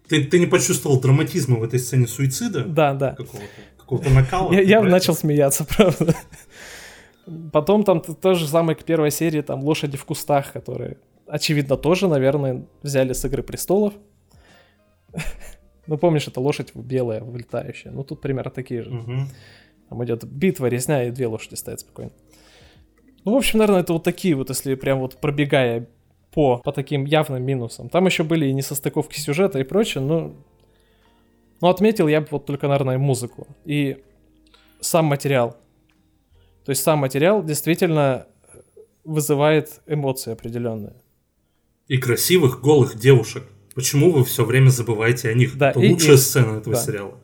Ты, 0.09 0.25
ты 0.25 0.41
не 0.41 0.47
почувствовал 0.47 1.01
драматизма 1.01 1.57
в 1.57 1.63
этой 1.63 1.79
сцене 1.79 2.09
суицида? 2.09 2.65
Да, 2.65 2.95
да. 2.95 3.11
Какого-то, 3.13 3.47
какого-то 3.79 4.11
накала? 4.11 4.53
Я, 4.53 4.63
я 4.63 4.83
начал 4.83 5.15
смеяться, 5.15 5.65
правда. 5.77 6.17
Потом 7.53 7.85
там 7.85 8.01
то 8.01 8.35
же 8.35 8.49
самое 8.49 8.77
к 8.77 8.83
первой 8.83 9.13
серии, 9.13 9.43
там 9.43 9.63
лошади 9.63 9.97
в 9.97 10.05
кустах, 10.05 10.53
которые, 10.53 10.97
очевидно, 11.29 11.77
тоже, 11.77 12.09
наверное, 12.09 12.67
взяли 12.83 13.13
с 13.13 13.25
Игры 13.25 13.45
Престолов. 13.45 13.95
Ну, 15.87 15.99
помнишь, 15.99 16.27
это 16.27 16.41
лошадь 16.41 16.75
белая, 16.75 17.21
вылетающая. 17.21 17.93
Ну, 17.93 18.05
тут 18.05 18.23
примерно 18.23 18.51
такие 18.51 18.83
же. 18.83 18.91
Мгм. 18.91 19.29
Там 19.95 20.05
идет 20.05 20.25
битва, 20.25 20.67
резня, 20.67 21.05
и 21.05 21.13
две 21.13 21.29
лошади 21.29 21.55
стоят 21.55 21.79
спокойно. 21.81 22.11
Ну, 23.25 23.33
в 23.33 23.37
общем, 23.37 23.61
наверное, 23.61 23.83
это 23.83 23.93
вот 23.93 24.03
такие 24.03 24.35
вот, 24.35 24.49
если 24.49 24.75
прям 24.75 24.99
вот 24.99 25.21
пробегая 25.21 25.89
по, 26.33 26.59
по 26.59 26.73
таким 26.73 27.05
явным 27.05 27.45
минусам. 27.45 27.89
Там 27.89 28.07
еще 28.07 28.25
были 28.25 28.47
и 28.47 28.53
несостыковки 28.53 29.21
сюжета 29.21 29.61
и 29.61 29.63
прочее, 29.63 30.03
но... 30.03 30.35
Ну, 31.61 31.69
отметил 31.69 32.09
я 32.09 32.21
бы 32.21 32.27
вот 32.33 32.45
только, 32.45 32.67
наверное, 32.67 32.99
музыку. 32.99 33.47
И 33.65 34.03
сам 34.81 35.05
материал. 35.05 35.57
То 36.65 36.71
есть 36.71 36.83
сам 36.83 36.99
материал 36.99 37.45
действительно 37.45 38.27
вызывает 39.05 39.81
эмоции 39.87 40.33
определенные. 40.33 40.95
И 41.87 41.99
красивых 41.99 42.61
голых 42.61 42.99
девушек. 42.99 43.45
Почему 43.77 44.11
вы 44.11 44.25
все 44.25 44.45
время 44.45 44.71
забываете 44.71 45.29
о 45.31 45.35
них? 45.35 45.57
Да, 45.57 45.71
Это 45.71 45.81
и- 45.81 45.93
лучшая 45.93 46.15
и- 46.15 46.19
сцена 46.19 46.59
этого 46.59 46.75
да. 46.75 46.83
сериала. 46.83 47.15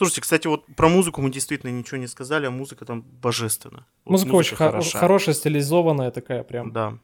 Слушайте, 0.00 0.22
кстати, 0.22 0.46
вот 0.46 0.64
про 0.76 0.88
музыку 0.88 1.20
мы 1.20 1.30
действительно 1.30 1.68
ничего 1.70 1.98
не 1.98 2.06
сказали, 2.06 2.46
а 2.46 2.50
музыка 2.50 2.86
там 2.86 3.02
божественна. 3.02 3.84
Вот 4.06 4.12
Музыка, 4.12 4.32
очень 4.32 4.56
хоро- 4.56 4.96
хорошая, 4.98 5.34
стилизованная 5.34 6.10
такая 6.10 6.42
прям. 6.42 6.72
Да. 6.72 6.96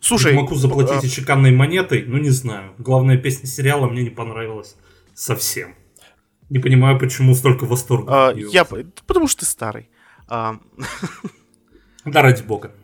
Слушай, 0.00 0.34
Могу 0.34 0.54
заплатить 0.54 1.02
а, 1.02 1.06
и 1.06 1.08
чеканной 1.08 1.50
монетой, 1.50 2.04
ну 2.04 2.18
не 2.18 2.28
знаю. 2.28 2.74
Главная 2.76 3.16
песня 3.16 3.46
сериала 3.46 3.88
мне 3.88 4.02
не 4.02 4.10
понравилась 4.10 4.76
совсем. 5.14 5.76
Не 6.50 6.58
понимаю, 6.58 6.98
почему 6.98 7.34
столько 7.34 7.64
восторга. 7.64 8.28
а, 8.28 8.32
я, 8.34 8.66
потому 8.66 9.26
что 9.26 9.40
ты 9.40 9.46
старый. 9.46 9.88
А, 10.28 10.58
Да, 12.04 12.20
ради 12.20 12.42
бога. 12.42 12.74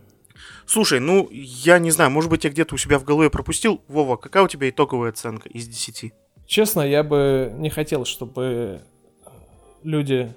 слушай, 0.65 0.99
ну, 0.99 1.29
я 1.31 1.79
не 1.79 1.91
знаю, 1.91 2.11
может 2.11 2.31
быть, 2.31 2.45
я 2.45 2.51
где-то 2.51 2.75
у 2.75 2.79
себя 2.79 2.99
в 2.99 3.05
голове 3.05 3.29
пропустил. 3.29 3.85
Вова, 3.87 4.17
какая 4.17 4.45
у 4.45 4.49
тебя 4.49 4.71
итоговая 4.71 5.11
оценка 5.11 5.47
из 5.51 5.69
10? 5.69 6.15
Честно, 6.51 6.81
я 6.81 7.05
бы 7.05 7.53
не 7.59 7.71
хотел, 7.71 8.05
чтобы 8.05 8.81
люди 9.85 10.35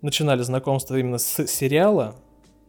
начинали 0.00 0.42
знакомство 0.42 0.94
именно 0.94 1.18
с 1.18 1.44
сериала. 1.48 2.14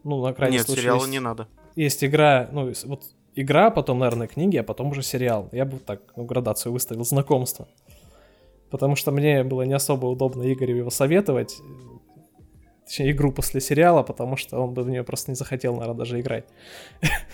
Ну, 0.02 0.20
на 0.20 0.32
крайний 0.32 0.58
Нет, 0.58 0.66
случай. 0.66 0.80
сериала 0.80 0.98
если- 1.02 1.10
не 1.12 1.20
надо. 1.20 1.46
есть 1.76 2.02
игра, 2.02 2.48
ну, 2.50 2.72
вот 2.86 3.04
игра, 3.36 3.70
потом, 3.70 4.00
наверное, 4.00 4.26
книги, 4.26 4.56
а 4.56 4.64
потом 4.64 4.88
уже 4.90 5.02
сериал. 5.04 5.48
Я 5.52 5.64
бы 5.64 5.78
так 5.78 6.00
ну, 6.16 6.24
градацию 6.24 6.72
выставил, 6.72 7.04
знакомство. 7.04 7.68
Потому 8.68 8.96
что 8.96 9.12
мне 9.12 9.44
было 9.44 9.62
не 9.62 9.74
особо 9.74 10.06
удобно 10.06 10.52
Игорю 10.52 10.78
его 10.78 10.90
советовать. 10.90 11.56
Точнее, 12.88 13.10
игру 13.10 13.32
после 13.32 13.60
сериала, 13.60 14.02
потому 14.02 14.38
что 14.38 14.58
он 14.58 14.72
бы 14.72 14.82
в 14.82 14.88
нее 14.88 15.04
просто 15.04 15.30
не 15.30 15.34
захотел, 15.34 15.74
наверное, 15.74 15.98
даже 15.98 16.18
играть. 16.20 16.46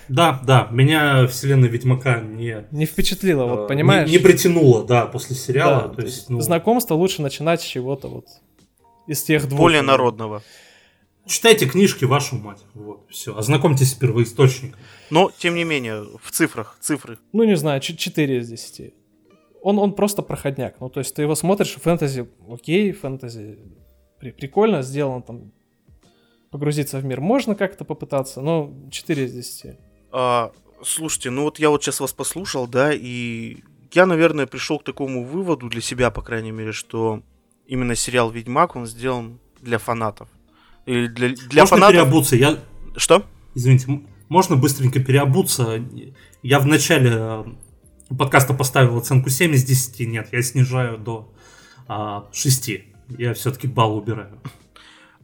Да, 0.09 0.43
да, 0.45 0.67
меня 0.73 1.29
вселенная 1.29 1.69
Ведьмака 1.69 2.21
не... 2.21 2.67
Не 2.73 2.87
впечатлило, 2.87 3.47
вот, 3.47 3.69
понимаешь? 3.69 4.09
Не, 4.09 4.17
не 4.17 4.19
притянуло, 4.19 4.85
да, 4.85 5.07
после 5.07 5.37
сериала. 5.37 5.89
Да, 5.89 5.95
то 5.95 6.03
есть, 6.03 6.29
ну... 6.29 6.41
Знакомство 6.41 6.95
лучше 6.95 7.23
начинать 7.23 7.63
с 7.63 7.65
чего-то 7.65 8.09
вот 8.09 8.27
из 9.07 9.23
тех 9.23 9.47
двух. 9.49 9.61
Более 9.61 9.83
народного. 9.83 10.43
Читайте 11.25 11.67
книжки, 11.67 12.05
вашу 12.05 12.35
мать. 12.35 12.59
Вот, 12.75 13.07
все. 13.09 13.37
Ознакомьтесь 13.37 13.93
с 13.93 13.95
первоисточником. 13.95 14.81
Но, 15.09 15.31
тем 15.39 15.55
не 15.55 15.63
менее, 15.63 16.05
в 16.21 16.33
цифрах, 16.33 16.77
цифры. 16.81 17.19
Ну, 17.33 17.45
не 17.45 17.57
знаю, 17.57 17.81
4 17.81 18.39
из 18.39 18.49
10. 18.49 18.93
Он, 19.63 19.79
он 19.79 19.93
просто 19.93 20.23
проходняк. 20.23 20.81
Ну, 20.81 20.91
то 20.91 20.99
есть 20.99 21.15
ты 21.15 21.23
его 21.23 21.37
смотришь, 21.37 21.77
фэнтези, 21.81 22.29
окей, 22.51 22.91
фэнтези 22.91 23.59
прикольно 24.33 24.83
сделано, 24.83 25.23
там, 25.23 25.53
погрузиться 26.51 26.99
в 26.99 27.05
мир 27.05 27.21
можно 27.21 27.55
как-то 27.55 27.85
попытаться, 27.85 28.41
но 28.41 28.73
4 28.91 29.25
из 29.25 29.33
10. 29.33 29.77
А, 30.13 30.53
слушайте, 30.83 31.31
ну 31.31 31.43
вот 31.43 31.59
я 31.59 31.71
вот 31.71 31.83
сейчас 31.83 32.01
вас 32.01 32.13
послушал, 32.13 32.67
да, 32.69 32.93
и 32.93 33.59
я, 33.93 34.07
наверное, 34.07 34.47
пришел 34.47 34.79
к 34.79 34.85
такому 34.85 35.25
выводу 35.25 35.69
для 35.69 35.81
себя, 35.81 36.11
по 36.11 36.23
крайней 36.23 36.53
мере, 36.53 36.73
что 36.73 37.23
именно 37.67 37.95
сериал 37.95 38.31
«Ведьмак», 38.31 38.77
он 38.77 38.87
сделан 38.87 39.39
для 39.61 39.79
фанатов. 39.79 40.29
Или 40.87 41.07
для, 41.07 41.29
для 41.31 41.63
Можно 41.63 41.77
фанатов... 41.77 41.93
переобуться? 41.93 42.37
Я... 42.37 42.59
Что? 42.97 43.25
Извините, 43.55 44.03
можно 44.29 44.57
быстренько 44.57 45.01
переобуться? 45.01 45.83
Я 46.43 46.59
в 46.59 46.67
начале 46.67 47.11
э, 47.13 47.45
подкаста 48.17 48.53
поставил 48.55 48.99
оценку 48.99 49.31
7 49.31 49.55
из 49.55 49.65
10. 49.65 50.07
Нет, 50.09 50.29
я 50.33 50.43
снижаю 50.43 50.99
до 50.99 51.33
а, 51.89 52.29
6. 52.33 52.71
Я 53.09 53.35
все-таки 53.35 53.67
балл 53.67 53.97
убираю. 53.97 54.41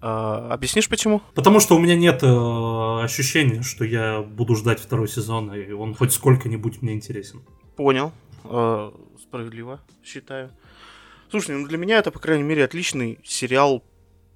А, 0.02 0.52
объяснишь 0.52 0.88
почему? 0.88 1.20
Потому 1.34 1.60
что 1.60 1.76
у 1.76 1.78
меня 1.78 1.94
нет 1.94 2.22
э, 2.22 3.04
ощущения, 3.04 3.62
что 3.62 3.84
я 3.84 4.22
буду 4.22 4.56
ждать 4.56 4.80
второй 4.80 5.08
сезон, 5.08 5.52
и 5.52 5.72
он 5.72 5.94
хоть 5.94 6.12
сколько-нибудь 6.12 6.80
мне 6.80 6.94
интересен. 6.94 7.42
Понял. 7.76 8.12
Э, 8.44 8.92
справедливо, 9.20 9.80
считаю. 10.02 10.50
Слушай, 11.30 11.56
ну 11.56 11.66
для 11.66 11.76
меня 11.76 11.98
это, 11.98 12.10
по 12.10 12.18
крайней 12.18 12.44
мере, 12.44 12.64
отличный 12.64 13.18
сериал 13.24 13.84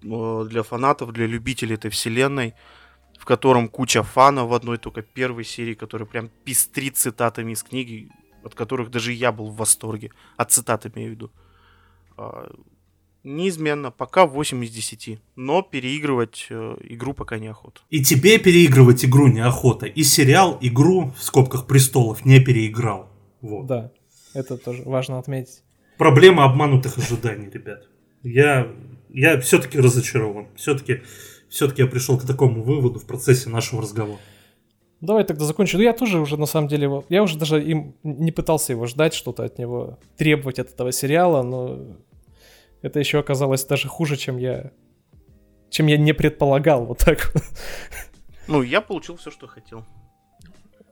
э, 0.03 0.47
для 0.49 0.63
фанатов, 0.63 1.13
для 1.13 1.27
любителей 1.27 1.77
этой 1.77 1.91
вселенной, 1.91 2.55
в 3.19 3.25
котором 3.25 3.69
куча 3.69 4.03
фанов 4.03 4.51
в 4.51 4.55
одной 4.55 4.77
только 4.77 5.01
первой 5.01 5.45
серии, 5.45 5.75
которая 5.75 6.07
прям 6.07 6.31
пестрит 6.45 6.99
цитатами 6.99 7.53
из 7.53 7.63
книги, 7.63 8.11
от 8.43 8.55
которых 8.55 8.91
даже 8.91 9.13
я 9.13 9.33
был 9.33 9.49
в 9.49 9.57
восторге. 9.57 10.11
От 10.37 10.53
цитат 10.53 10.85
имею 10.87 11.09
в 11.09 11.15
виду. 11.15 11.33
Неизменно, 13.25 13.91
пока 13.91 14.27
8 14.27 14.65
из 14.65 14.71
10. 14.71 15.19
Но 15.35 15.63
переигрывать 15.63 16.47
э, 16.51 16.77
игру 16.91 17.15
пока 17.15 17.39
неохота. 17.39 17.81
И 17.89 18.03
тебе 18.03 18.39
переигрывать 18.39 19.05
игру 19.05 19.29
неохота. 19.29 19.87
И 19.87 20.03
сериал 20.03 20.59
игру, 20.61 21.13
в 21.17 21.23
скобках 21.23 21.67
престолов, 21.67 22.25
не 22.27 22.39
переиграл. 22.39 23.09
Вот. 23.41 23.67
Да, 23.67 23.91
это 24.35 24.59
тоже 24.59 24.83
важно 24.85 25.19
отметить. 25.19 25.63
Проблема 25.97 26.45
обманутых 26.45 26.99
ожиданий, 26.99 27.49
ребят. 27.49 27.89
Я, 28.23 28.69
я 29.09 29.41
все-таки 29.41 29.79
разочарован. 29.79 30.49
Все-таки 30.57 31.01
все-таки 31.49 31.83
я 31.83 31.89
пришел 31.89 32.19
к 32.19 32.27
такому 32.27 32.63
выводу 32.63 32.99
в 32.99 33.07
процессе 33.07 33.49
нашего 33.49 33.81
разговора. 33.81 34.19
Давай 35.01 35.25
тогда 35.25 35.45
закончу. 35.45 35.77
Ну, 35.77 35.85
я 35.85 35.93
тоже 35.93 36.19
уже, 36.19 36.37
на 36.37 36.47
самом 36.47 36.69
деле, 36.69 36.91
я 37.09 37.23
уже 37.23 37.39
даже 37.39 37.63
им 37.63 37.95
не 38.03 38.33
пытался 38.33 38.73
его 38.73 38.87
ждать, 38.87 39.15
что-то 39.15 39.45
от 39.45 39.59
него 39.59 39.99
требовать 40.17 40.59
от 40.59 40.71
этого 40.71 40.93
сериала, 40.93 41.43
но 41.43 41.97
это 42.85 42.99
еще 42.99 43.19
оказалось 43.19 43.65
даже 43.65 43.89
хуже, 43.89 44.17
чем 44.19 44.37
я, 44.37 44.71
чем 45.71 45.87
я 45.87 45.97
не 45.97 46.13
предполагал, 46.13 46.85
вот 46.85 46.99
так 46.99 47.33
Ну, 48.47 48.61
я 48.61 48.83
получил 48.83 49.17
все, 49.17 49.31
что 49.31 49.47
хотел. 49.47 49.87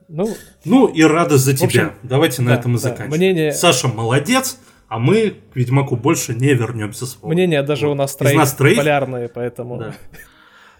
Ну, 0.09 0.35
ну 0.65 0.87
и 0.89 1.03
рада 1.03 1.37
за 1.37 1.55
тебя. 1.55 1.67
Общем, 1.67 1.93
Давайте 2.03 2.41
на 2.41 2.53
да, 2.53 2.61
этом 2.61 2.73
и 2.73 2.75
да. 2.75 2.81
заканчиваем. 2.81 3.19
Мнение... 3.19 3.53
Саша 3.53 3.89
молодец, 3.89 4.59
а 4.89 4.99
мы 4.99 5.31
к 5.53 5.55
Ведьмаку 5.55 5.97
больше 5.97 6.35
не 6.35 6.55
вернемся 6.55 7.05
с 7.05 7.23
Мнения 7.23 7.63
даже 7.63 7.87
вот. 7.87 7.93
у 7.93 7.95
нас 7.97 8.17
троих, 8.17 8.37
нас 8.37 8.55
троих 8.55 8.79
полярные, 8.79 9.29
поэтому... 9.29 9.79
Да. 9.79 9.95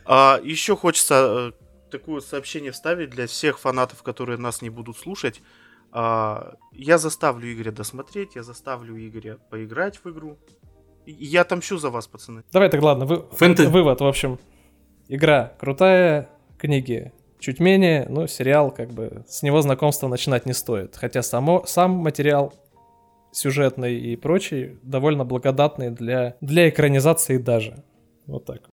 А, 0.07 0.41
еще 0.43 0.77
хочется 0.77 1.53
э, 1.53 1.91
такое 1.91 2.23
сообщение 2.23 2.73
вставить 2.73 3.11
для 3.11 3.27
всех 3.27 3.59
фанатов, 3.59 4.03
которые 4.03 4.39
нас 4.39 4.63
не 4.63 4.71
будут 4.71 4.97
слушать. 4.97 5.43
А, 5.93 6.55
я 6.73 6.97
заставлю 6.97 7.53
Игоря 7.53 7.71
досмотреть, 7.71 8.35
я 8.35 8.43
заставлю 8.43 8.97
Игоря 8.97 9.37
поиграть 9.51 10.01
в 10.03 10.11
игру. 10.11 10.39
Я 11.07 11.43
отомщу 11.43 11.79
за 11.79 11.91
вас, 11.91 12.07
пацаны. 12.07 12.43
Давай 12.53 12.69
так, 12.69 12.83
ладно, 12.83 13.07
вы... 13.07 13.25
Фэнтези... 13.33 13.69
вывод, 13.69 14.01
в 14.01 14.07
общем. 14.07 14.39
Игра 15.09 15.53
крутая, 15.59 16.29
книги 16.59 17.13
чуть 17.43 17.61
менее, 17.61 18.07
но 18.09 18.27
сериал, 18.27 18.71
как 18.71 18.91
бы, 18.91 19.25
с 19.29 19.43
него 19.43 19.61
знакомство 19.63 20.09
начинать 20.09 20.47
не 20.47 20.53
стоит. 20.53 20.97
Хотя 20.97 21.23
само, 21.23 21.65
сам 21.67 21.91
материал 21.91 22.55
сюжетный 23.33 23.99
и 23.99 24.17
прочий 24.17 24.79
довольно 24.83 25.25
благодатный 25.25 25.91
для, 25.91 26.37
для 26.41 26.69
экранизации 26.69 27.39
даже. 27.39 27.83
Вот 28.27 28.45
так. 28.45 28.71